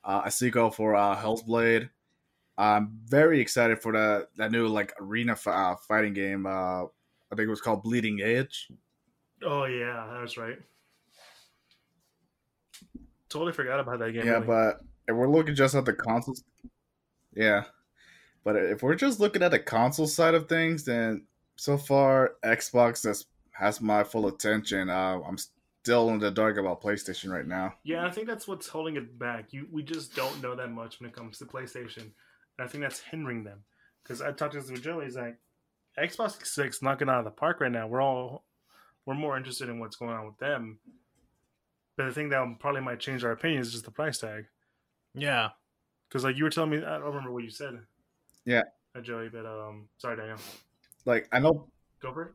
[0.04, 1.88] uh, a sequel for uh, Hellblade.
[2.60, 6.46] I'm very excited for that that new like arena f- uh, fighting game.
[6.46, 8.68] Uh, I think it was called Bleeding Edge.
[9.42, 10.58] Oh yeah, that's right.
[13.30, 14.26] Totally forgot about that game.
[14.26, 14.46] Yeah, really.
[14.46, 16.44] but if we're looking just at the consoles,
[17.34, 17.64] yeah.
[18.44, 23.06] But if we're just looking at the console side of things, then so far Xbox
[23.06, 24.90] has has my full attention.
[24.90, 25.38] Uh, I'm
[25.82, 27.74] still in the dark about PlayStation right now.
[27.84, 29.52] Yeah, I think that's what's holding it back.
[29.52, 32.10] You we just don't know that much when it comes to PlayStation,
[32.60, 33.64] and I think that's hindering them.
[34.02, 35.38] Because I talked to this with Joey, he's like,
[35.98, 37.88] Xbox Six knocking out of the park right now.
[37.88, 38.44] We're all
[39.06, 40.78] we're more interested in what's going on with them.
[41.96, 44.44] But the thing that probably might change our opinion is just the price tag.
[45.14, 45.48] Yeah,
[46.08, 47.80] because like you were telling me, I don't remember what you said.
[48.44, 48.62] Yeah,
[48.94, 50.38] uh, Joey, but um, sorry, Daniel.
[51.06, 51.66] Like I know.
[52.00, 52.32] Go for it.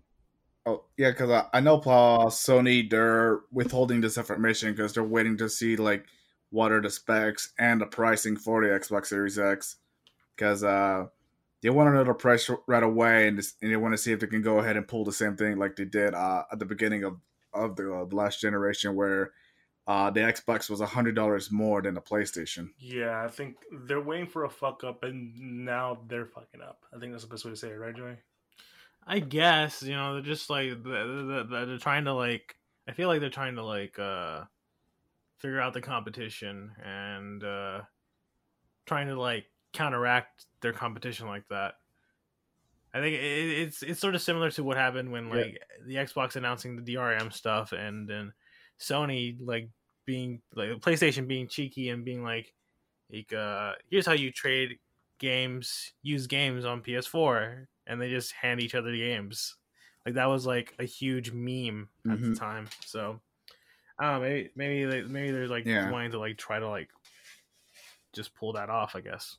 [0.66, 5.38] Oh yeah, because I, I know uh, Sony they're withholding this information because they're waiting
[5.38, 6.06] to see like
[6.50, 9.78] what are the specs and the pricing for the Xbox Series X
[10.36, 11.06] because uh,
[11.62, 14.20] they want to know the price right away and, and they want to see if
[14.20, 16.66] they can go ahead and pull the same thing like they did uh, at the
[16.66, 17.18] beginning of
[17.54, 19.32] of the, uh, last generation where
[19.88, 22.70] uh, the Xbox was a hundred dollars more than the PlayStation.
[22.78, 26.86] Yeah, I think they're waiting for a fuck up, and now they're fucking up.
[26.94, 28.18] I think that's the best way to say it, right, Joey?
[29.08, 32.56] I guess you know they're just like they're, they're trying to like.
[32.88, 34.44] I feel like they're trying to like uh
[35.38, 37.82] figure out the competition and uh
[38.86, 39.46] trying to like
[39.76, 41.76] counteract their competition like that.
[42.94, 45.86] I think it, it's it's sort of similar to what happened when like yeah.
[45.86, 48.32] the Xbox announcing the DRM stuff and then
[48.80, 49.70] Sony like
[50.06, 52.54] being like PlayStation being cheeky and being like
[53.12, 54.80] like uh here's how you trade
[55.20, 59.58] games use games on PS4 and they just hand each other the games.
[60.06, 62.34] Like that was like a huge meme at mm-hmm.
[62.34, 62.70] the time.
[62.86, 63.20] So
[64.00, 65.92] I don't know, maybe maybe they, maybe they're like yeah.
[65.92, 66.90] wanting to like try to like
[68.14, 69.38] just pull that off, I guess.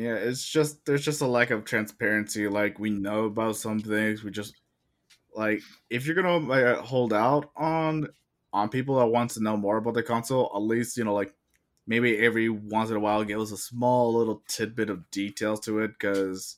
[0.00, 2.48] Yeah, it's just there's just a lack of transparency.
[2.48, 4.54] Like we know about some things, we just
[5.34, 8.08] like if you're gonna like, uh, hold out on
[8.50, 11.34] on people that wants to know more about the console, at least you know like
[11.86, 15.80] maybe every once in a while give us a small little tidbit of details to
[15.80, 16.56] it because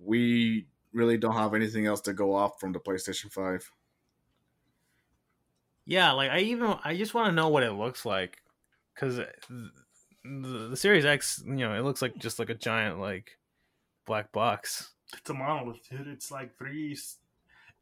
[0.00, 3.70] we really don't have anything else to go off from the PlayStation 5.
[5.86, 8.38] Yeah, like I even I just want to know what it looks like
[8.92, 9.26] because uh,
[10.24, 13.38] the, the Series X, you know, it looks like just like a giant like
[14.06, 14.92] black box.
[15.12, 16.08] It's a monolith, dude.
[16.08, 16.96] It's like three.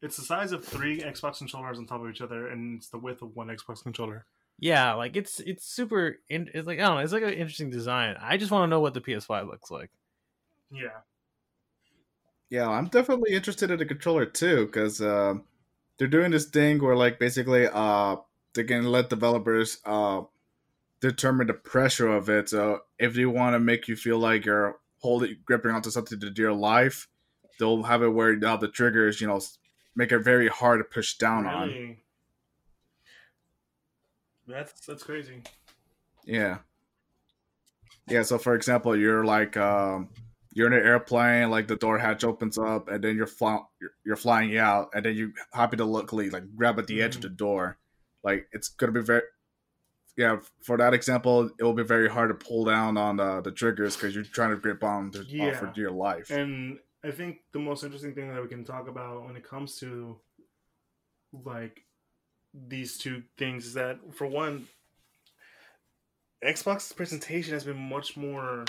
[0.01, 2.97] It's the size of three Xbox controllers on top of each other, and it's the
[2.97, 4.25] width of one Xbox controller.
[4.59, 6.17] Yeah, like it's it's super.
[6.29, 7.01] In, it's like I don't know.
[7.01, 8.15] It's like an interesting design.
[8.19, 9.89] I just want to know what the PS5 looks like.
[10.71, 10.99] Yeah,
[12.49, 15.35] Yeah, I'm definitely interested in the controller too, because uh,
[15.97, 18.17] they're doing this thing where like basically uh
[18.53, 20.21] they can let developers uh
[21.09, 22.49] determine the pressure of it.
[22.49, 26.29] So if they want to make you feel like you're holding gripping onto something to
[26.29, 27.07] dear life,
[27.59, 29.41] they'll have it where now the triggers, you know,
[29.95, 31.97] make it very hard to push down on.
[34.47, 35.43] That's that's crazy.
[36.25, 36.59] Yeah.
[38.09, 40.09] Yeah, so for example, you're like um
[40.53, 43.63] you're in an airplane, like the door hatch opens up, and then you're fly-
[44.05, 47.23] you're, flying out, and then you happen to luckily like grab at the edge of
[47.23, 47.77] the door.
[48.23, 49.23] Like it's gonna be very,
[50.17, 50.37] yeah.
[50.61, 53.95] For that example, it will be very hard to pull down on the, the triggers
[53.95, 55.71] because you're trying to grip on the, uh, for Yeah.
[55.73, 56.29] dear life.
[56.29, 59.77] And I think the most interesting thing that we can talk about when it comes
[59.79, 60.19] to
[61.33, 61.83] like
[62.53, 64.67] these two things is that for one,
[66.43, 68.65] Xbox's presentation has been much more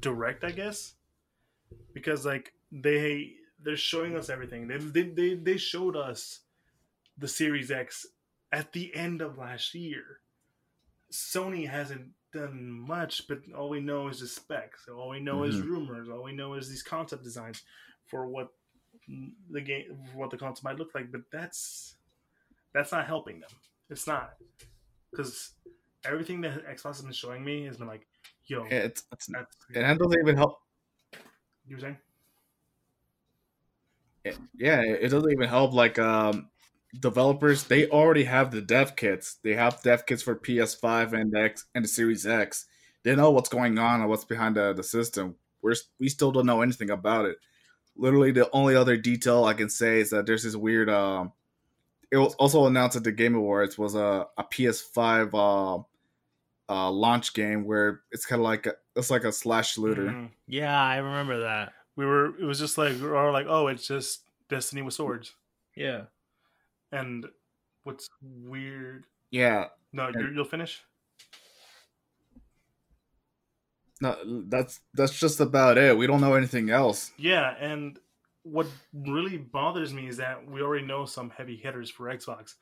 [0.00, 0.94] direct, I guess,
[1.94, 3.34] because like they
[3.64, 4.68] they're showing us everything.
[4.68, 6.40] They they they, they showed us
[7.18, 8.06] the Series X
[8.52, 10.20] at the end of last year.
[11.12, 14.88] Sony hasn't done much, but all we know is the specs.
[14.88, 15.66] All we know is Mhm.
[15.66, 16.08] rumors.
[16.08, 17.62] All we know is these concept designs
[18.06, 18.48] for what
[19.50, 21.12] the game, what the console might look like.
[21.12, 21.96] But that's
[22.72, 23.50] that's not helping them.
[23.90, 24.38] It's not
[25.10, 25.54] because
[26.04, 28.06] everything that Xbox has been showing me has been like,
[28.46, 29.28] "Yo, Yeah, it's, it's that's
[29.74, 30.62] and that doesn't even help.
[31.66, 31.98] you were saying."
[34.24, 35.72] it- yeah, it doesn't even help.
[35.74, 36.50] Like um,
[36.98, 39.36] developers, they already have the dev kits.
[39.42, 42.66] They have dev kits for PS5 and X and the Series X.
[43.02, 45.36] They know what's going on and what's behind the, the system.
[45.62, 47.38] We're we still don't know anything about it.
[47.96, 50.88] Literally, the only other detail I can say is that there's this weird.
[50.88, 51.32] Um,
[52.10, 55.82] it was also announced at the Game Awards was a, a PS5 uh,
[56.72, 60.06] uh, launch game where it's kind of like a, it's like a slash looter.
[60.06, 60.30] Mhm.
[60.46, 61.72] Yeah, I remember that.
[61.96, 62.38] We were.
[62.38, 65.34] It was just like we were like, "Oh, it's just Destiny with swords."
[65.74, 66.02] Yeah.
[66.92, 67.26] And
[67.84, 69.06] what's weird?
[69.30, 70.82] Yeah, No, you're, you'll finish.
[74.00, 74.16] no,
[74.48, 75.96] that's that's just about it.
[75.96, 77.12] We don't know anything else.
[77.16, 77.98] Yeah, and
[78.42, 82.54] what really bothers me is that we already know some heavy hitters for Xbox.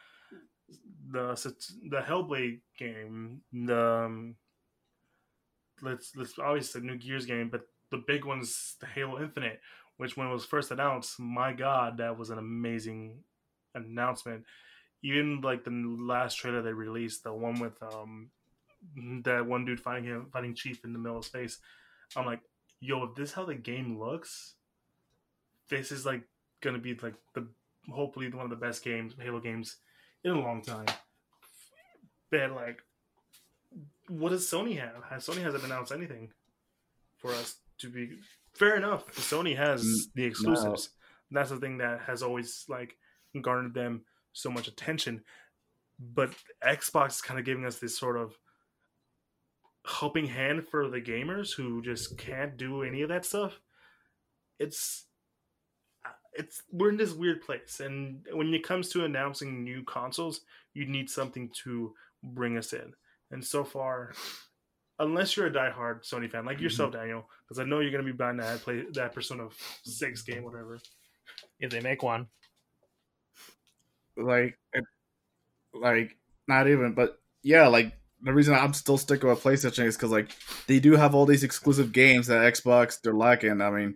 [1.11, 1.35] The
[1.89, 4.37] the Hellblade game, the um,
[5.83, 9.61] let's let's obviously the new Gears game, but the big one's the Halo Infinite,
[9.97, 13.25] which when it was first announced, my God, that was an amazing
[13.75, 14.45] announcement.
[15.03, 18.31] Even like the last trailer they released, the one with um
[19.25, 21.59] that one dude fighting him fighting Chief in the middle of space,
[22.17, 22.41] I'm like,
[22.81, 24.55] yo, if this is how the game looks,
[25.69, 26.23] this is like
[26.61, 27.47] gonna be like the
[27.91, 29.77] hopefully one of the best games, Halo games,
[30.25, 30.87] in a long time.
[32.31, 32.83] But like,
[34.09, 35.05] what does Sony have?
[35.09, 36.31] Has Sony hasn't announced anything
[37.19, 38.19] for us to be
[38.55, 39.07] fair enough.
[39.17, 40.91] Sony has Mm, the exclusives.
[41.31, 42.97] That's the thing that has always like
[43.41, 44.03] garnered them
[44.33, 45.23] so much attention.
[45.99, 46.31] But
[46.65, 48.37] Xbox is kind of giving us this sort of
[49.87, 53.61] helping hand for the gamers who just can't do any of that stuff.
[54.59, 55.07] It's
[56.33, 60.43] it's we're in this weird place, and when it comes to announcing new consoles,
[60.75, 62.93] you need something to bring us in.
[63.31, 64.13] And so far,
[64.99, 67.01] unless you're a diehard Sony fan like yourself, mm-hmm.
[67.01, 69.49] Daniel, because I know you're gonna be buying that play that Persona
[69.83, 70.79] Six game, whatever.
[71.59, 72.27] If they make one.
[74.17, 74.59] Like
[75.75, 76.17] like
[76.49, 77.93] not even but yeah like
[78.23, 80.31] the reason i'm still sticking with playstation is because like
[80.67, 83.61] they do have all these exclusive games that xbox they're lacking.
[83.61, 83.95] I mean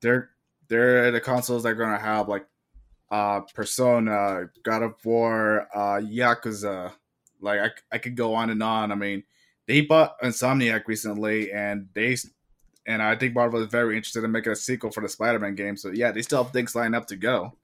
[0.00, 0.30] they're
[0.68, 2.46] they're the consoles that are gonna have like
[3.10, 6.92] uh persona god of war uh yakuza
[7.40, 8.92] like i, I could go on and on.
[8.92, 9.24] I mean
[9.66, 12.16] they bought insomniac recently and they
[12.86, 15.76] and i think marvel is very interested in making a sequel for the spider-man game.
[15.76, 17.54] So yeah they still have things lined up to go.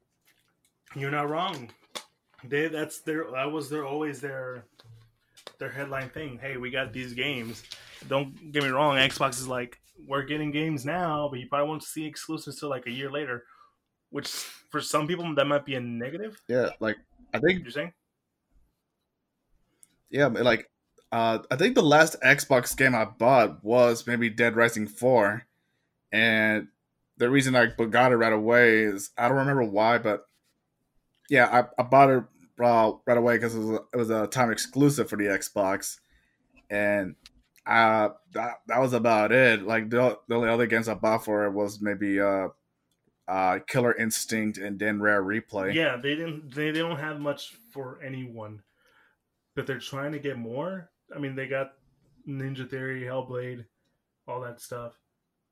[0.96, 1.70] You're not wrong.
[2.44, 4.64] They that's their that was their always their
[5.58, 6.38] their headline thing.
[6.40, 7.62] Hey, we got these games.
[8.08, 8.96] Don't get me wrong.
[8.96, 12.86] Xbox is like we're getting games now, but you probably won't see exclusives till like
[12.86, 13.44] a year later.
[14.10, 14.28] Which
[14.70, 16.40] for some people that might be a negative.
[16.48, 16.96] yeah like
[17.34, 17.92] i think You're saying?
[20.10, 20.70] Yeah, but like
[21.12, 25.46] uh I think the last Xbox game I bought was maybe Dead Rising 4.
[26.12, 26.68] And
[27.18, 30.24] the reason I got it right away is I don't remember why, but
[31.30, 32.24] yeah, I, I bought it
[32.62, 35.98] uh, right away because it was, a, it was a time exclusive for the Xbox,
[36.68, 37.14] and
[37.64, 39.62] uh, that that was about it.
[39.62, 42.48] Like the, the only other games I bought for it was maybe uh,
[43.28, 45.72] uh, Killer Instinct and then Rare Replay.
[45.72, 46.52] Yeah, they didn't.
[46.52, 48.62] They, they don't have much for anyone,
[49.54, 50.90] but they're trying to get more.
[51.14, 51.72] I mean, they got
[52.28, 53.64] Ninja Theory, Hellblade,
[54.26, 54.98] all that stuff.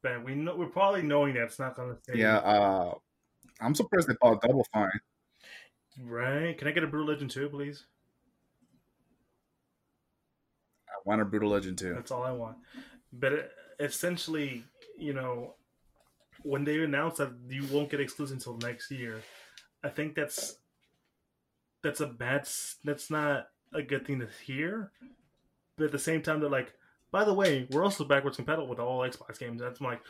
[0.02, 2.18] But we know we're probably knowing that it's not going to stay.
[2.18, 2.94] Yeah, uh,
[3.60, 5.00] I'm surprised they bought Double Fine.
[6.00, 6.56] Right?
[6.56, 7.84] Can I get a Brutal Legend 2, please?
[10.88, 11.94] I want a Brutal Legend 2.
[11.94, 12.58] That's all I want.
[13.12, 14.64] But it, essentially,
[14.96, 15.54] you know,
[16.42, 19.22] when they announce that you won't get exclusive until next year,
[19.82, 20.56] I think that's
[21.82, 22.48] that's a bad.
[22.84, 24.92] That's not a good thing to hear.
[25.76, 26.72] But at the same time, they're like,
[27.10, 29.60] by the way, we're also backwards compatible with all Xbox games.
[29.60, 30.00] That's like,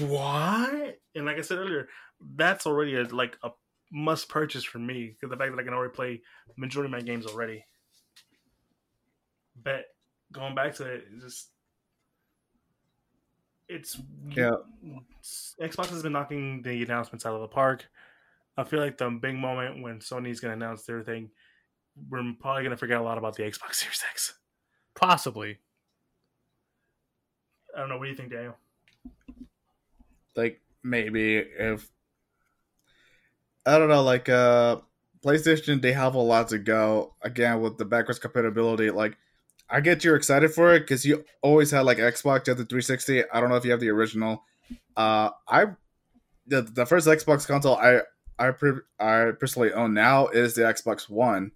[0.00, 0.98] what?
[1.14, 1.88] And like I said earlier,
[2.20, 3.50] that's already a, like a
[3.92, 6.22] must purchase for me because the fact that I can already play
[6.56, 7.64] majority of my games already.
[9.62, 9.86] But
[10.32, 11.48] going back to it, it's just
[13.68, 14.56] it's Yeah.
[15.60, 17.86] Xbox has been knocking the announcements out of the park.
[18.56, 21.30] I feel like the big moment when Sony's going to announce their thing,
[22.08, 24.34] we're probably going to forget a lot about the Xbox Series X.
[24.94, 25.58] Possibly.
[27.74, 27.98] I don't know.
[27.98, 28.56] What do you think, Daniel?
[30.36, 31.88] like maybe if
[33.66, 34.78] I don't know, like uh
[35.24, 38.90] PlayStation they have a lot to go again with the backwards compatibility.
[38.90, 39.18] Like
[39.68, 42.64] I get you're excited for it because you always had like Xbox, you have the
[42.64, 43.24] 360.
[43.30, 44.44] I don't know if you have the original.
[44.96, 45.66] Uh I
[46.46, 48.02] the, the first Xbox console I
[48.38, 51.52] I pre- I personally own now is the Xbox One.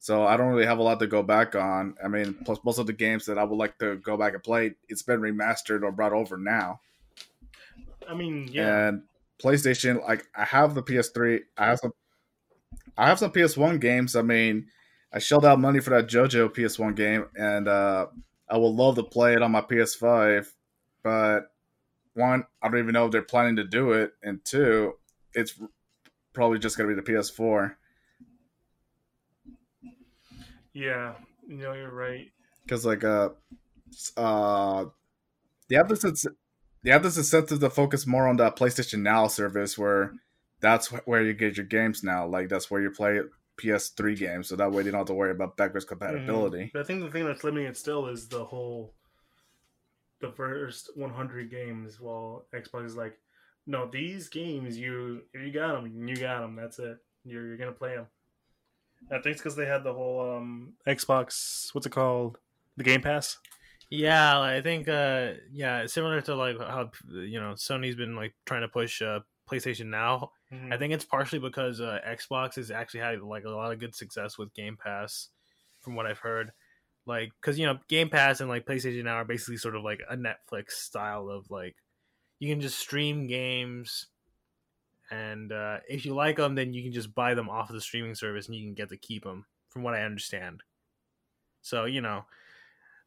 [0.00, 1.94] So I don't really have a lot to go back on.
[2.04, 4.42] I mean, plus most of the games that I would like to go back and
[4.42, 6.80] play, it's been remastered or brought over now.
[8.06, 9.02] I mean, yeah, And
[9.42, 11.92] PlayStation, like I have the PS3, I have some,
[12.96, 14.16] I have some PS1 games.
[14.16, 14.66] I mean,
[15.12, 18.06] I shelled out money for that JoJo PS1 game, and uh,
[18.48, 20.46] I would love to play it on my PS5.
[21.02, 21.52] But
[22.14, 24.94] one, I don't even know if they're planning to do it, and two,
[25.34, 25.60] it's
[26.32, 27.76] probably just gonna be the PS4
[30.74, 31.12] yeah.
[31.46, 32.30] Know, you're right.
[32.64, 33.30] because like uh,
[34.16, 34.86] uh,
[35.68, 36.26] they have this
[36.84, 40.12] they have this incentive to focus more on that PlayStation Now service where
[40.60, 42.26] that's where you get your games now.
[42.26, 43.20] Like that's where you play
[43.56, 46.70] PS3 games, so that way you don't have to worry about backwards compatibility.
[46.72, 48.92] But I think the thing that's limiting it still is the whole
[50.20, 51.98] the first 100 games.
[52.00, 53.18] While Xbox is like,
[53.66, 56.54] no, these games you if you got them, you got them.
[56.54, 56.98] That's it.
[57.24, 58.06] You're you're gonna play them.
[59.10, 61.74] I think it's because they had the whole um Xbox.
[61.74, 62.38] What's it called?
[62.76, 63.38] The Game Pass.
[63.90, 68.62] Yeah, I think uh yeah, similar to like how you know Sony's been like trying
[68.62, 69.20] to push uh
[69.50, 70.32] PlayStation Now.
[70.70, 73.94] I think it's partially because uh Xbox has actually had like a lot of good
[73.94, 75.28] success with Game Pass
[75.80, 76.52] from what I've heard.
[77.06, 80.00] Like cuz you know, Game Pass and like PlayStation Now are basically sort of like
[80.08, 81.76] a Netflix style of like
[82.38, 84.06] you can just stream games
[85.10, 87.80] and uh if you like them then you can just buy them off of the
[87.80, 90.62] streaming service and you can get to keep them from what I understand.
[91.62, 92.26] So, you know,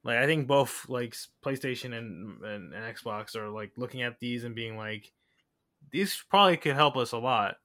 [0.07, 4.45] like I think both like PlayStation and, and and Xbox are like looking at these
[4.45, 5.11] and being like,
[5.91, 7.57] these probably could help us a lot.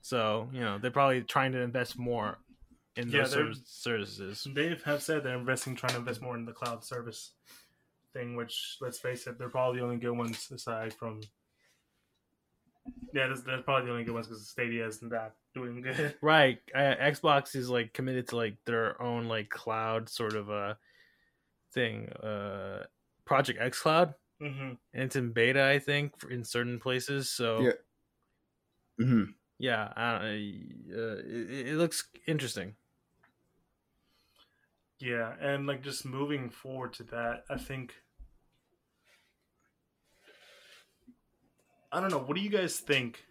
[0.00, 2.38] So you know they're probably trying to invest more
[2.96, 4.46] in Yeah, those services.
[4.54, 7.32] They have said they're investing, trying to invest more in the cloud service
[8.14, 8.36] thing.
[8.36, 11.20] Which, let's face it, they're probably the only good ones aside from.
[13.12, 16.14] Yeah, that's, that's probably the only good ones because Stadia is not that doing good.
[16.22, 20.78] Right, uh, Xbox is like committed to like their own like cloud sort of a
[21.74, 22.84] thing, uh,
[23.24, 27.30] Project xCloud, hmm and it's in beta, I think, for, in certain places.
[27.30, 27.72] So Yeah.
[28.98, 29.24] hmm
[29.58, 32.74] yeah, uh, uh, it, it looks interesting.
[34.98, 37.94] Yeah, and like just moving forward to that, I think
[41.92, 42.18] I don't know.
[42.18, 43.24] What do you guys think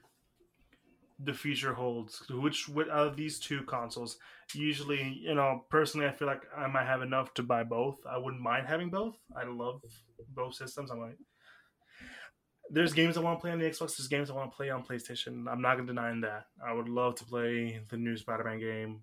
[1.20, 2.24] the future holds?
[2.30, 4.18] Which out of these two consoles?
[4.53, 7.97] Usually, you know, personally, I feel like I might have enough to buy both.
[8.09, 9.16] I wouldn't mind having both.
[9.36, 9.82] I love
[10.34, 10.91] both systems.
[10.91, 11.18] I'm like,
[12.70, 13.97] there's games I want to play on the Xbox.
[13.97, 15.45] There's games I want to play on PlayStation.
[15.51, 16.45] I'm not gonna deny that.
[16.66, 19.01] I would love to play the new Spider-Man game,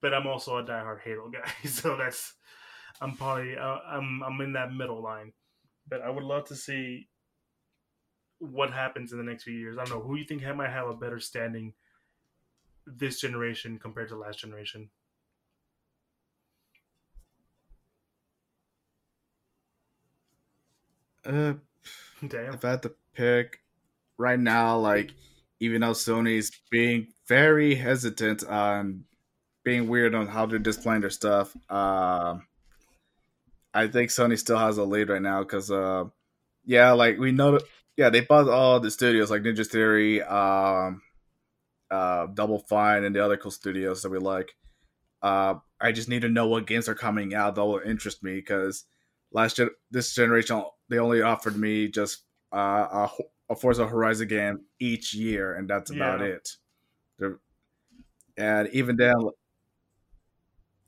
[0.00, 2.34] but I'm also a diehard Halo guy, so that's
[3.00, 5.32] I'm probably uh, I'm I'm in that middle line.
[5.88, 7.08] But I would love to see
[8.38, 9.78] what happens in the next few years.
[9.78, 11.74] I don't know who you think might have a better standing
[12.86, 14.90] this generation compared to last generation.
[21.26, 21.54] Uh,
[22.26, 22.54] Damn.
[22.54, 23.60] if I had to pick
[24.16, 25.12] right now, like
[25.60, 29.04] even though Sony's being very hesitant on
[29.68, 31.54] being weird on how they're displaying their stuff.
[31.68, 32.38] Uh,
[33.74, 36.04] I think Sony still has a lead right now because, uh,
[36.64, 37.64] yeah, like we know, that,
[37.98, 41.02] yeah, they bought all the studios like Ninja Theory, um,
[41.90, 44.52] uh, Double Fine, and the other cool studios that we like.
[45.22, 48.36] Uh, I just need to know what games are coming out that will interest me
[48.36, 48.84] because
[49.32, 52.24] last gen- this generation they only offered me just
[52.54, 53.10] uh, a,
[53.50, 56.26] a Forza Horizon game each year, and that's about Yeah.
[56.26, 56.50] it.
[57.18, 57.40] They're,
[58.38, 59.14] and even then,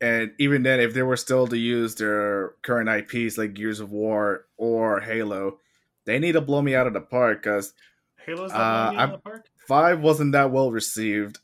[0.00, 3.92] and even then, if they were still to use their current IPs like Gears of
[3.92, 5.58] War or Halo,
[6.06, 7.72] they need to blow me out of the park because
[8.26, 9.46] Halo's not uh, in I'm- the park.
[9.68, 11.38] five wasn't that well received.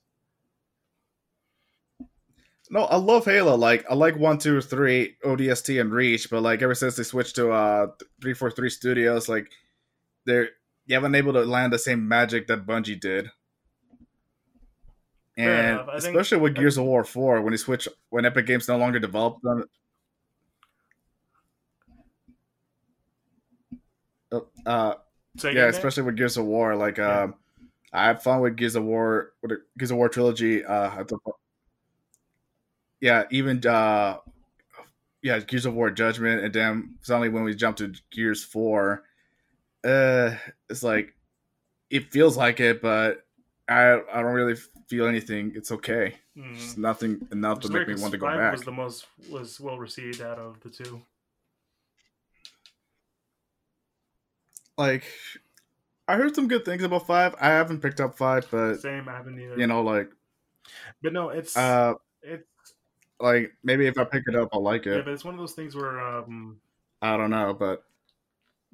[2.68, 3.54] No, I love Halo.
[3.54, 7.36] Like I like one, two, three, ODST and Reach, but like ever since they switched
[7.36, 7.86] to uh
[8.20, 9.50] three four three studios, like
[10.24, 10.48] they're
[10.86, 13.30] you haven't been able to land the same magic that Bungie did.
[15.36, 15.78] And.
[15.80, 18.78] I think- especially with Gears of War four, when they switch when Epic Games no
[18.78, 19.64] longer developed them.
[24.32, 24.94] Uh,
[25.38, 26.74] Say yeah, especially with Gears of War.
[26.76, 27.24] Like, Yeah.
[27.24, 27.34] um,
[27.92, 30.64] I had fun with Gears of War, with the Gears of War trilogy.
[30.64, 31.18] Uh, at the,
[33.00, 34.18] yeah, even uh,
[35.22, 39.04] yeah, Gears of War Judgment, and then suddenly when we jumped to Gears Four,
[39.84, 40.34] uh,
[40.68, 41.14] it's like
[41.90, 43.26] it feels like it, but
[43.68, 44.56] I I don't really
[44.88, 45.52] feel anything.
[45.54, 46.16] It's okay.
[46.36, 46.54] Mm.
[46.54, 48.52] It's nothing enough to make me want to go back.
[48.52, 51.02] Was the most was well received out of the two.
[54.78, 55.04] Like,
[56.08, 57.34] I heard some good things about Five.
[57.40, 59.58] I haven't picked up Five, but Same, I haven't either.
[59.58, 60.10] you know, like,
[61.02, 62.74] but no, it's uh, it's
[63.20, 64.98] like maybe if I pick it up, I'll like it.
[64.98, 66.60] yeah, but it's one of those things where um
[67.02, 67.84] I don't know, but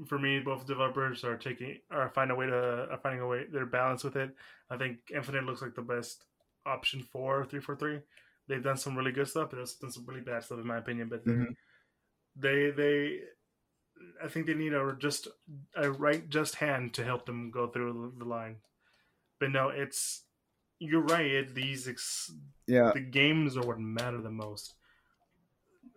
[0.06, 3.44] for me, both developers are taking are finding a way to are finding a way
[3.46, 4.34] their balance with it.
[4.70, 6.24] I think Infinite looks like the best
[6.66, 8.00] option for three four three.
[8.48, 10.78] They've done some really good stuff, but they've done some really bad stuff in my
[10.78, 11.08] opinion.
[11.08, 11.54] But Mhm.
[12.36, 13.20] they they
[14.22, 15.28] I think they need a just
[15.76, 18.56] a right just hand to help them go through the line.
[19.40, 20.22] But no, it's
[20.78, 21.26] you're right.
[21.26, 22.32] It, these ex,
[22.66, 24.74] yeah, the games are what matter the most.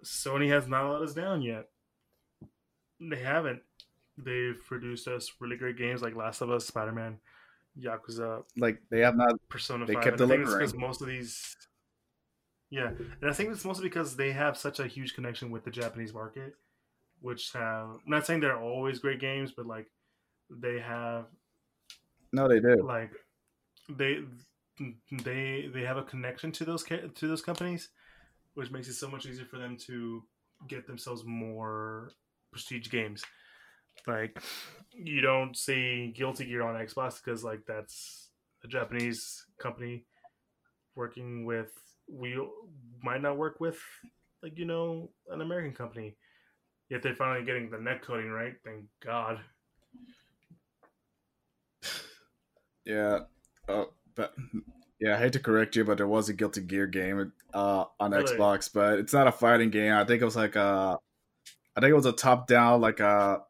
[0.04, 1.70] Sony has not let us down yet.
[3.00, 3.62] They haven't.
[4.18, 7.18] They've produced us really great games like Last of Us, Spider Man,
[7.80, 9.36] Yakuza, like they have not.
[9.50, 10.04] Persona They 5.
[10.04, 10.70] kept and I think it's delivering.
[10.72, 11.56] because most of these.
[12.70, 12.90] Yeah,
[13.22, 16.14] and I think it's mostly because they have such a huge connection with the Japanese
[16.14, 16.56] market,
[17.26, 17.90] which have.
[17.90, 19.88] I'm not saying they're always great games, but like
[20.50, 21.26] they have
[22.32, 22.84] No, they do.
[22.84, 23.12] like
[23.90, 24.20] they
[25.24, 27.90] they they have a connection to those to those companies,
[28.54, 30.24] which makes it so much easier for them to
[30.68, 32.12] get themselves more
[32.52, 33.24] prestige games.
[34.06, 34.40] Like
[34.92, 38.30] you don't see Guilty Gear on Xbox because like that's
[38.64, 40.06] a Japanese company
[40.96, 41.72] working with
[42.08, 42.40] we
[43.02, 43.80] might not work with
[44.44, 46.18] like you know an American company.
[46.90, 48.54] Yet they're finally getting the net coding right.
[48.64, 49.40] Thank God.
[52.86, 53.22] Yeah,
[53.68, 54.36] uh, but
[55.00, 58.12] yeah, I hate to correct you, but there was a Guilty Gear game uh, on
[58.12, 58.26] Really?
[58.26, 59.94] Xbox, but it's not a fighting game.
[59.94, 61.00] I think it was like a,
[61.76, 63.42] I think it was a top-down like a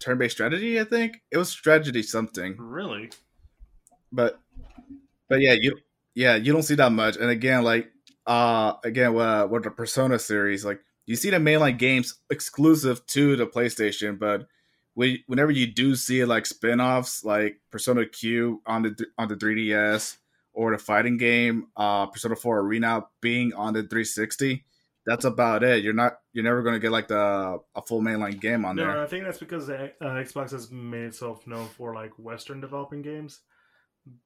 [0.00, 0.80] turn-based strategy.
[0.80, 2.56] I think it was strategy something.
[2.58, 3.10] Really?
[4.12, 4.40] but
[5.28, 5.76] but yeah you
[6.14, 7.90] yeah you don't see that much and again like
[8.26, 13.36] uh again uh, with the persona series like you see the mainline games exclusive to
[13.36, 14.46] the playstation but
[14.94, 20.18] we, whenever you do see like spin-offs like persona q on the on the 3ds
[20.52, 24.64] or the fighting game uh persona 4 arena being on the 360
[25.06, 25.84] that's about it.
[25.84, 28.82] You're not you're never going to get like the a full mainline game on No,
[28.82, 29.02] there.
[29.02, 33.40] I think that's because uh, Xbox has made itself known for like Western developing games,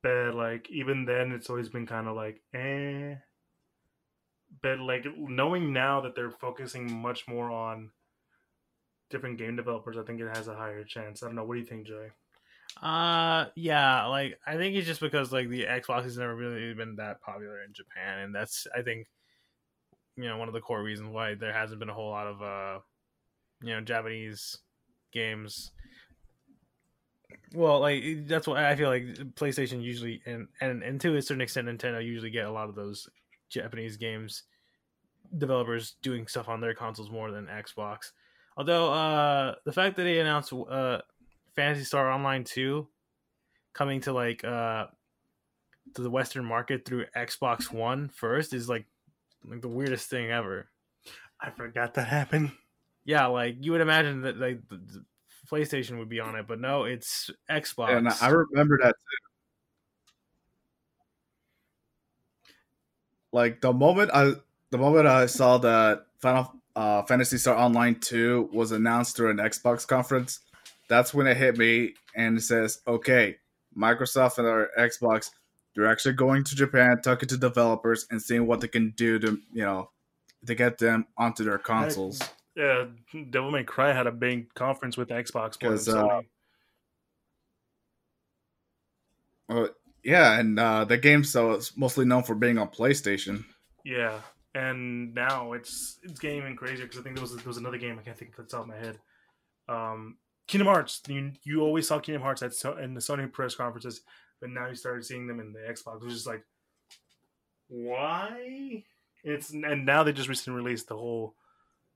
[0.03, 3.16] but like even then, it's always been kind of like eh.
[4.62, 7.90] But like knowing now that they're focusing much more on
[9.09, 11.22] different game developers, I think it has a higher chance.
[11.22, 11.44] I don't know.
[11.44, 12.11] What do you think, Jay?
[12.80, 16.96] Uh, yeah, like I think it's just because like the Xbox has never really been
[16.96, 19.07] that popular in Japan, and that's I think
[20.16, 22.42] you know one of the core reasons why there hasn't been a whole lot of
[22.42, 22.78] uh
[23.62, 24.59] you know Japanese
[25.12, 25.72] games.
[27.53, 31.40] Well, like that's why I feel like PlayStation usually and and and to a certain
[31.40, 33.09] extent Nintendo usually get a lot of those
[33.51, 34.44] Japanese games
[35.36, 38.12] developers doing stuff on their consoles more than Xbox.
[38.57, 40.98] Although uh the fact that they announced uh
[41.55, 42.86] Phantasy Star Online 2
[43.72, 44.86] coming to like uh
[45.94, 48.86] to the western market through Xbox One first is like
[49.48, 50.68] like the weirdest thing ever.
[51.40, 52.53] I forgot that happened.
[53.05, 55.05] Yeah, like you would imagine that like the, the
[55.51, 57.96] PlayStation would be on it, but no, it's Xbox.
[57.96, 58.94] and i remember that
[63.33, 64.33] like the moment I
[64.70, 69.39] the moment I saw that Final uh, Phantasy Star Online Two was announced through an
[69.39, 70.41] Xbox conference,
[70.89, 73.37] that's when it hit me and it says, okay,
[73.76, 75.31] Microsoft and our Xbox,
[75.74, 79.41] they're actually going to Japan, talking to developers and seeing what they can do to
[79.53, 79.91] you know
[80.47, 82.20] to get them onto their consoles.
[82.57, 82.87] Yeah,
[83.31, 86.20] Devil May Cry had a big conference with Xbox more than 'Cause, uh,
[89.51, 89.70] Sony.
[90.03, 93.44] Yeah, and uh, the game so it's mostly known for being on PlayStation.
[93.84, 94.20] Yeah,
[94.55, 97.78] and now it's it's getting even crazier because I think there was there was another
[97.78, 98.98] game I can't think of the top of my head.
[99.68, 101.03] Um, Kingdom Hearts.
[101.07, 104.01] You you always saw Kingdom Hearts at so, in the Sony press conferences,
[104.40, 106.44] but now you started seeing them in the Xbox, which is like,
[107.68, 108.84] why?
[109.22, 111.34] It's and now they just recently released the whole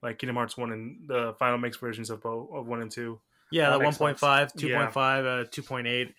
[0.02, 3.20] like Kingdom Hearts one and the final mix versions of both of one and two.
[3.50, 4.18] Yeah, On the Xbox.
[4.18, 4.90] 1.5, Yeah.
[4.90, 6.12] 2.5, uh, 2.8,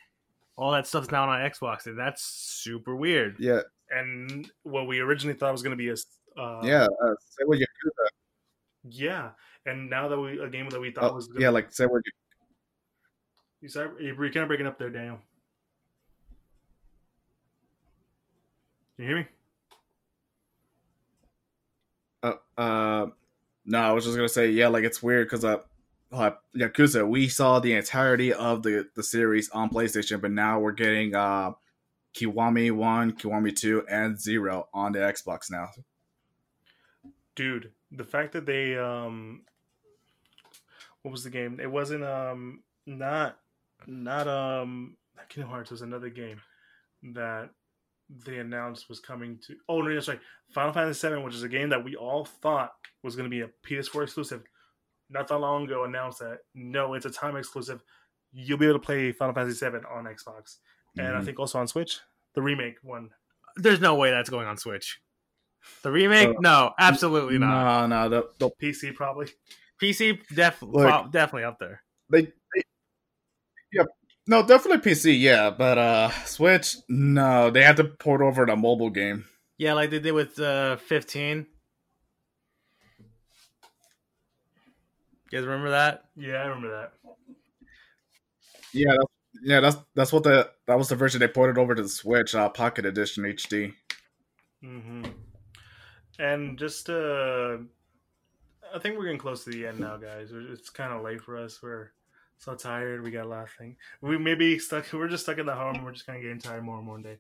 [0.58, 3.36] all that stuff's now on Xbox, and that's super weird.
[3.40, 5.96] Yeah, And what we originally thought was going to be a
[6.38, 6.84] uh, yeah.
[6.84, 7.66] Uh, say what you
[8.90, 9.32] yeah,
[9.66, 12.02] and now that we a game that we thought oh, was yeah, like say what
[12.06, 12.12] you
[13.62, 15.20] You said you're kind of breaking up there, Daniel.
[18.96, 19.28] Can you hear me?
[22.24, 23.08] Uh, uh,
[23.66, 25.60] no, I was just gonna say, yeah, like it's weird because uh,
[26.16, 30.72] uh, Yakuza, we saw the entirety of the the series on PlayStation, but now we're
[30.72, 31.52] getting uh,
[32.16, 35.70] Kiwami One, Kiwami Two, and Zero on the Xbox now.
[37.36, 39.42] Dude, the fact that they um
[41.02, 41.60] what was the game?
[41.62, 43.38] It wasn't um not
[43.86, 44.98] not um
[45.30, 46.42] Kingdom Hearts, was another game
[47.14, 47.50] that
[48.10, 50.20] they announced was coming to oh no that's right.
[50.52, 53.50] Final Fantasy VII, which is a game that we all thought was gonna be a
[53.68, 54.44] PS4 exclusive,
[55.16, 57.82] not that long ago announced that no, it's a time exclusive.
[58.34, 60.58] You'll be able to play Final Fantasy VII on Xbox.
[60.98, 61.26] And I Mhm.
[61.26, 62.00] think also on Switch.
[62.36, 63.10] The remake one.
[63.56, 65.00] There's no way that's going on Switch.
[65.82, 66.30] The remake?
[66.30, 67.88] Uh, no, absolutely not.
[67.88, 69.28] No, no, the, the, PC probably.
[69.82, 70.84] PC, def- Look.
[70.84, 71.82] prob- definitely up there.
[72.10, 72.62] they, they,
[73.74, 73.84] yeah,
[74.28, 78.90] no, definitely PC, yeah, but uh, Switch, no, they had to port over the mobile
[78.90, 79.26] game.
[79.58, 81.46] Yeah, like they did with uh, 15.
[85.36, 86.06] You guys remember that?
[86.16, 86.94] Yeah, I remember that.
[88.72, 89.12] Yeah, that's,
[89.44, 92.34] yeah, that's that's what the that was the version they ported over to the Switch,
[92.36, 93.74] uh, Pocket Edition HD.
[94.64, 95.04] Mm-hmm.
[96.20, 97.58] And just, uh,
[98.74, 100.30] I think we're getting close to the end now, guys.
[100.32, 101.62] It's kind of late for us.
[101.62, 101.92] We're
[102.38, 103.04] so tired.
[103.04, 103.76] We got a lot of things.
[104.00, 104.86] We may be stuck.
[104.94, 105.84] We're just stuck in the home.
[105.84, 107.18] We're just kind of getting tired more and more day.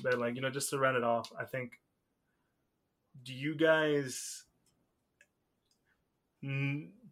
[0.00, 1.72] But like you know, just to round it off, I think.
[3.24, 4.44] Do you guys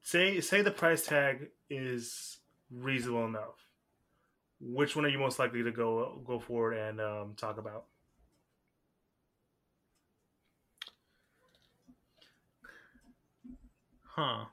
[0.07, 2.38] say say the price tag is
[2.70, 3.59] reasonable enough?
[4.61, 7.86] Which one are you most likely to go go forward and um, talk about?
[14.14, 14.46] Huh.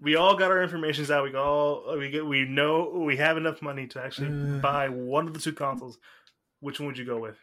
[0.00, 1.24] we all got our informations out.
[1.24, 2.26] We all we get.
[2.26, 4.58] We know we have enough money to actually Uh.
[4.60, 5.98] buy one of the two consoles.
[6.60, 7.36] Which one would you go with?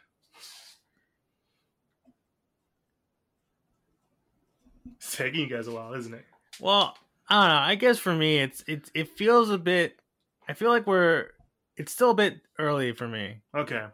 [5.04, 6.26] It's taking you guys a while, isn't it?
[6.60, 6.95] Well,
[7.28, 7.62] I don't know.
[7.62, 9.99] I guess for me, it's it it feels a bit.
[10.47, 11.28] I feel like we're.
[11.76, 13.41] It's still a bit early for me.
[13.56, 13.86] Okay,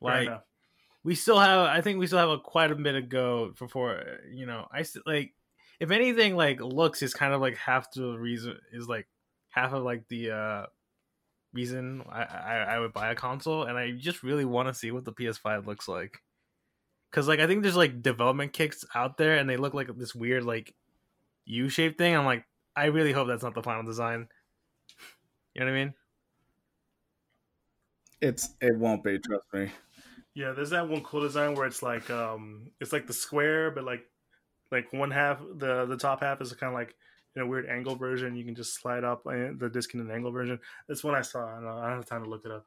[0.00, 0.28] Like
[1.02, 1.66] we still have.
[1.68, 4.00] I think we still have a quite a bit to go before.
[4.32, 5.34] You know, I st- like.
[5.80, 9.08] If anything, like looks is kind of like half the reason is like
[9.50, 10.66] half of like the uh
[11.52, 14.92] reason I I, I would buy a console, and I just really want to see
[14.92, 16.20] what the PS5 looks like.
[17.14, 20.16] Cause like I think there's like development kits out there, and they look like this
[20.16, 20.74] weird like
[21.44, 22.16] U-shaped thing.
[22.16, 22.44] I'm like,
[22.74, 24.26] I really hope that's not the final design.
[25.54, 25.94] You know what I mean?
[28.20, 29.70] It's it won't be, trust me.
[30.34, 33.84] Yeah, there's that one cool design where it's like um, it's like the square, but
[33.84, 34.10] like
[34.72, 36.96] like one half the the top half is kind of like
[37.36, 38.34] in a weird angle version.
[38.34, 40.58] You can just slide up uh, the disc in an angle version.
[40.88, 41.46] That's one I saw.
[41.46, 42.66] I don't, know, I don't have time to look it up.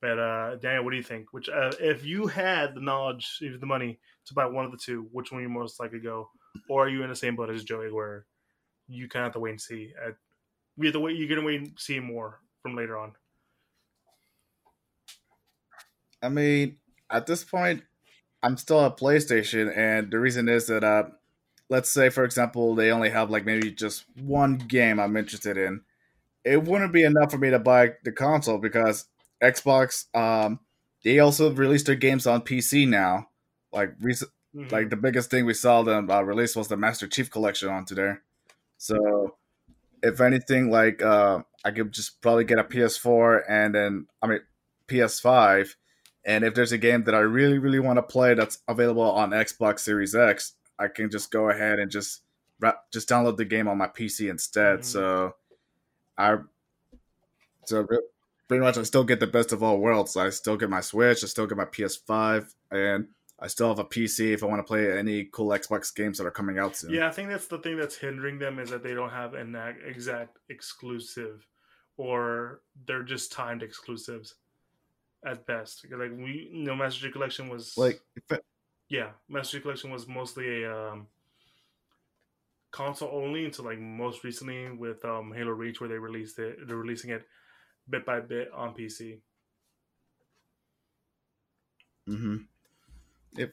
[0.00, 1.32] But uh, Daniel, what do you think?
[1.32, 4.78] Which, uh, if you had the knowledge, if the money to buy one of the
[4.78, 6.28] two, which one you most likely go?
[6.68, 8.26] Or are you in the same boat as Joey, where
[8.88, 9.92] you kind of have to wait and see?
[10.04, 10.10] Uh,
[10.76, 11.16] we have to wait.
[11.16, 13.12] You're gonna wait and see more from later on.
[16.22, 16.76] I mean,
[17.10, 17.82] at this point,
[18.42, 21.04] I'm still at PlayStation, and the reason is that, uh,
[21.68, 25.82] let's say, for example, they only have like maybe just one game I'm interested in.
[26.44, 29.06] It wouldn't be enough for me to buy the console because
[29.42, 30.60] Xbox, um,
[31.04, 33.28] they also released their games on PC now.
[33.72, 34.72] Like, rec- Mhm.
[34.72, 37.94] like the biggest thing we saw them uh, release was the Master Chief Collection onto
[37.94, 38.22] there.
[38.78, 39.36] So,
[40.02, 44.40] if anything, like uh, I could just probably get a PS4 and then I mean
[44.88, 45.76] PS5,
[46.24, 49.30] And if there's a game that I really, really want to play that's available on
[49.30, 52.22] Xbox Series X, I can just go ahead and just
[52.92, 54.80] just download the game on my PC instead.
[54.80, 54.82] Mm-hmm.
[54.84, 55.36] So
[56.18, 56.38] I
[57.64, 57.86] so
[58.48, 60.16] pretty much I still get the best of all worlds.
[60.16, 63.84] I still get my Switch, I still get my PS5, and I still have a
[63.84, 66.92] PC if I want to play any cool Xbox games that are coming out soon.
[66.92, 69.56] Yeah, I think that's the thing that's hindering them is that they don't have an
[69.84, 71.46] exact exclusive,
[71.96, 74.34] or they're just timed exclusives
[75.24, 75.84] at best.
[75.90, 78.44] Like we, you know, Master Chief Collection was like, it,
[78.88, 81.08] yeah, Master Chief Collection was mostly a um,
[82.70, 86.66] console only until like most recently with um, Halo Reach, where they released it.
[86.66, 87.26] They're releasing it
[87.88, 89.18] bit by bit on PC.
[92.06, 92.36] Hmm.
[93.36, 93.50] If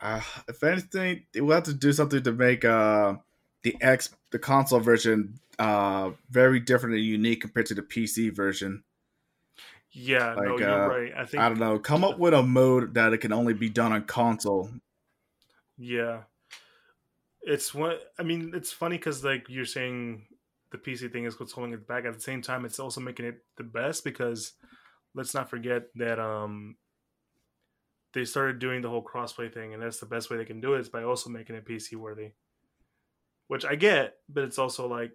[0.00, 3.14] uh, if anything, we'll have to do something to make uh
[3.62, 8.82] the X the console version uh very different and unique compared to the PC version.
[9.92, 11.12] Yeah, like, no, you're uh, right.
[11.16, 11.78] I think I don't know.
[11.78, 14.70] Come up with a mode that it can only be done on console.
[15.76, 16.22] Yeah,
[17.42, 18.52] it's what I mean.
[18.54, 20.26] It's funny because like you're saying,
[20.72, 22.04] the PC thing is what's holding it back.
[22.04, 24.54] At the same time, it's also making it the best because
[25.14, 26.76] let's not forget that um
[28.14, 30.74] they started doing the whole crossplay thing, and that's the best way they can do
[30.74, 32.32] it is by also making it PC worthy.
[33.48, 35.12] Which I get, but it's also like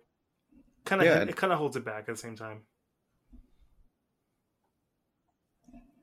[0.85, 1.19] kind of yeah.
[1.21, 2.61] it kind of holds it back at the same time.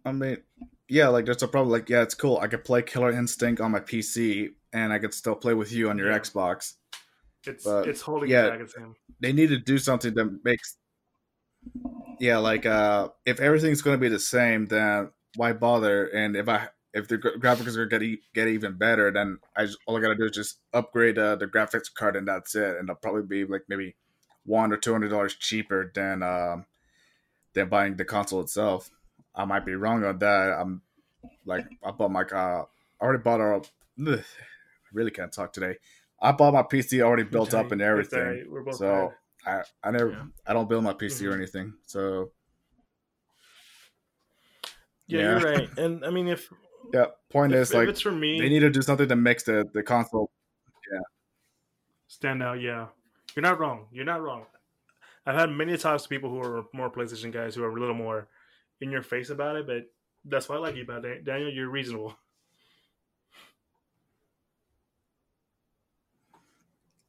[0.05, 0.39] I mean,
[0.89, 1.73] yeah, like there's a problem.
[1.73, 2.39] Like, yeah, it's cool.
[2.39, 5.89] I could play Killer Instinct on my PC, and I could still play with you
[5.89, 6.19] on your yeah.
[6.19, 6.75] Xbox.
[7.47, 8.61] It's but, it's holding yeah, back.
[8.61, 8.95] It's him.
[9.21, 10.77] They need to do something that makes.
[12.21, 16.07] Yeah, like uh, if everything's going to be the same, then why bother?
[16.07, 19.97] And if I if the graphics are to get even better, then I just, all
[19.97, 22.77] I got to do is just upgrade uh, the graphics card, and that's it.
[22.77, 23.97] And it'll probably be like maybe
[24.47, 26.67] one or two hundred dollars cheaper than um,
[27.55, 28.91] than buying the console itself.
[29.35, 30.57] I might be wrong on that.
[30.59, 30.83] I'm
[31.45, 32.65] like I bought my uh,
[33.01, 33.55] I already bought a.
[33.57, 33.69] Ugh,
[34.09, 34.25] I
[34.93, 35.77] really can't talk today.
[36.25, 38.47] I bought my PC already built up and everything.
[38.73, 39.13] so
[39.47, 40.25] I I never yeah.
[40.47, 41.29] I don't build my PC mm-hmm.
[41.29, 41.75] or anything.
[41.85, 42.31] So
[45.07, 45.69] yeah, yeah, you're right.
[45.79, 46.51] And I mean, if
[46.93, 49.17] yeah, point if, is if like it's for me, they need to do something to
[49.17, 50.31] mix the the console.
[50.91, 51.01] Yeah,
[52.09, 52.61] stand out.
[52.61, 52.87] Yeah,
[53.37, 53.87] you're not wrong.
[53.93, 54.47] You're not wrong.
[55.27, 57.95] I've had many talks to people who are more PlayStation guys who are a little
[57.95, 58.29] more
[58.81, 59.85] in your face about it, but
[60.25, 61.25] that's why I like you about it.
[61.25, 61.51] Daniel.
[61.51, 62.17] You're reasonable.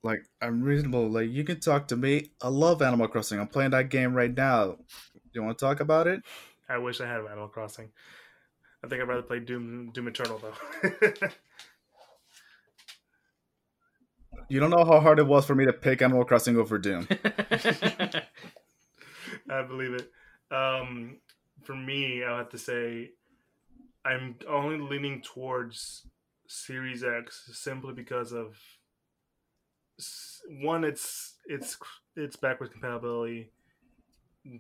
[0.05, 1.09] Like I'm reasonable.
[1.09, 2.29] Like you can talk to me.
[2.39, 3.39] I love Animal Crossing.
[3.39, 4.77] I'm playing that game right now.
[5.33, 6.21] You want to talk about it?
[6.69, 7.89] I wish I had Animal Crossing.
[8.83, 10.53] I think I'd rather play Doom Doom Eternal though.
[14.47, 17.07] you don't know how hard it was for me to pick Animal Crossing over Doom.
[19.49, 20.11] I believe it.
[20.51, 21.17] Um,
[21.63, 23.09] for me, I have to say
[24.05, 26.05] I'm only leaning towards
[26.47, 28.55] Series X simply because of
[30.61, 31.77] one, it's it's
[32.15, 33.51] it's backwards compatibility.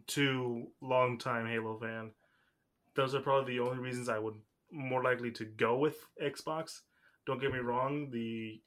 [0.07, 2.11] Two, long time Halo fan.
[2.95, 4.35] Those are probably the only reasons I would
[4.71, 6.81] more likely to go with Xbox.
[7.27, 8.61] Don't get me wrong, the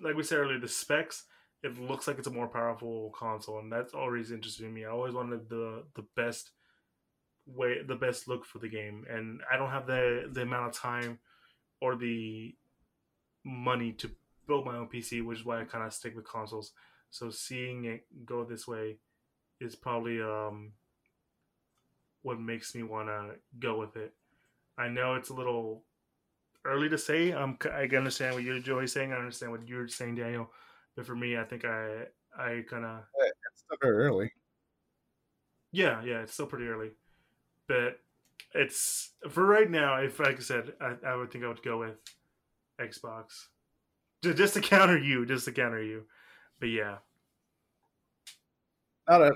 [0.00, 1.24] like we said earlier, the specs
[1.64, 4.84] it looks like it's a more powerful console, and that's always interested in me.
[4.84, 6.50] I always wanted the the best
[7.46, 10.74] way, the best look for the game, and I don't have the the amount of
[10.74, 11.18] time
[11.80, 12.54] or the
[13.44, 14.10] money to
[14.46, 16.72] build my own PC, which is why I kind of stick with consoles.
[17.10, 18.98] So seeing it go this way
[19.60, 20.72] is probably um,
[22.22, 24.12] what makes me want to go with it.
[24.76, 25.84] I know it's a little
[26.64, 27.32] early to say.
[27.32, 29.12] Um, I understand what you're Joey saying.
[29.12, 30.50] I understand what you're saying, Daniel.
[30.96, 34.32] But for me, I think I I kind of it's still very early.
[35.72, 36.90] Yeah, yeah, it's still pretty early,
[37.68, 37.98] but
[38.54, 39.96] it's for right now.
[39.96, 41.96] If like I said, I, I would think I would go with
[42.80, 43.46] Xbox
[44.32, 46.04] just to counter you, just to counter you.
[46.60, 46.98] But yeah.
[49.08, 49.32] Not a,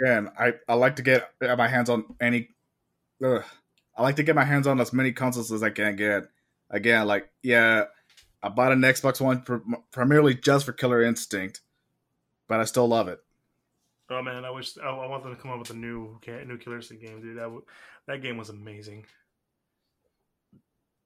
[0.00, 0.30] again.
[0.38, 2.48] I, I like to get my hands on any.
[3.24, 3.44] Ugh,
[3.96, 6.24] I like to get my hands on as many consoles as I can get.
[6.70, 7.84] Again, like yeah,
[8.42, 9.62] I bought an Xbox One for,
[9.92, 11.60] primarily just for Killer Instinct,
[12.48, 13.20] but I still love it.
[14.10, 16.58] Oh man, I wish I, I want them to come up with a new new
[16.58, 17.38] Killer Instinct game, dude.
[17.38, 17.56] That
[18.08, 19.06] that game was amazing.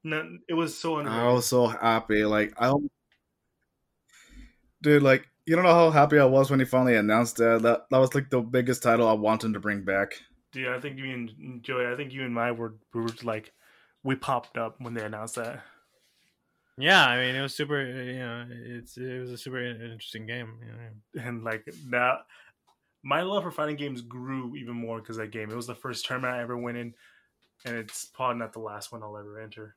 [0.03, 0.99] No, it was so.
[0.99, 1.23] Underrated.
[1.23, 2.25] I was so happy.
[2.25, 2.73] Like I
[4.83, 7.63] dude, like you don't know how happy I was when he finally announced that.
[7.63, 10.13] That that was like the biggest title I wanted to bring back.
[10.53, 13.53] Dude, I think you and Joey, I think you and I were, we were like,
[14.03, 15.63] we popped up when they announced that.
[16.77, 17.85] Yeah, I mean, it was super.
[17.85, 20.59] You know, it's it was a super interesting game.
[20.61, 21.29] You know.
[21.29, 22.25] And like that,
[23.03, 25.51] my love for fighting games grew even more because that game.
[25.51, 26.95] It was the first tournament I ever went in
[27.65, 29.77] and it's probably not the last one I'll ever enter.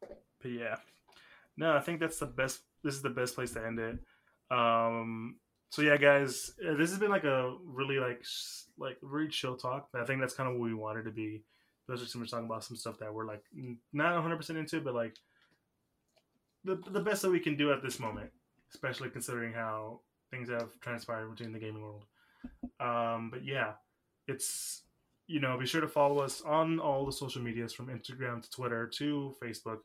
[0.00, 0.76] But yeah,
[1.56, 2.60] no, I think that's the best.
[2.82, 3.98] This is the best place to end it.
[4.50, 5.36] Um,
[5.70, 8.24] so yeah, guys, uh, this has been like a really like
[8.78, 9.88] like really chill talk.
[9.94, 11.42] I think that's kind of what we wanted to be.
[11.88, 13.42] Those are some we're talking about some stuff that we're like
[13.92, 15.16] not 100 percent into, but like
[16.64, 18.30] the the best that we can do at this moment,
[18.72, 20.00] especially considering how
[20.30, 22.04] things have transpired between the gaming world.
[22.80, 23.72] Um, but yeah,
[24.28, 24.82] it's
[25.26, 28.50] you know be sure to follow us on all the social medias from Instagram to
[28.50, 29.78] Twitter to Facebook.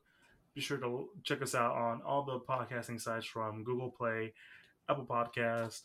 [0.54, 4.34] Be sure to check us out on all the podcasting sites from Google Play,
[4.90, 5.82] Apple Podcast,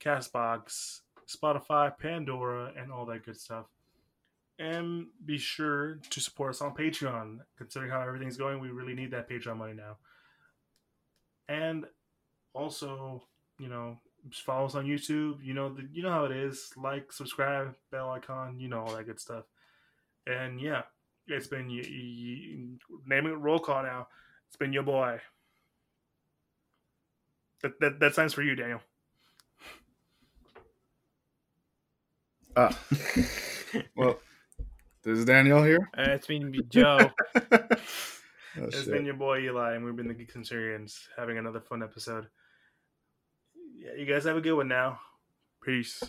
[0.00, 3.66] Castbox, Spotify, Pandora, and all that good stuff.
[4.58, 7.40] And be sure to support us on Patreon.
[7.58, 9.98] Considering how everything's going, we really need that Patreon money now.
[11.48, 11.84] And
[12.54, 13.22] also,
[13.58, 13.98] you know,
[14.32, 15.44] follow us on YouTube.
[15.44, 16.70] You know, the, you know how it is.
[16.76, 18.58] Like, subscribe, bell icon.
[18.58, 19.44] You know all that good stuff.
[20.26, 20.82] And yeah,
[21.28, 24.08] it's been y- y- naming it roll call now.
[24.48, 25.20] It's been your boy.
[27.62, 28.80] That that, that signs for you, Daniel.
[32.56, 32.78] Ah,
[33.96, 34.18] well,
[35.02, 35.90] this is Daniel here.
[35.96, 37.10] Uh, it's me, Joe.
[38.58, 38.90] Oh, It's shit.
[38.90, 42.26] been your boy Eli, and we've been the Geeks and Syrians having another fun episode.
[43.76, 44.98] Yeah, you guys have a good one now.
[45.62, 46.02] Peace.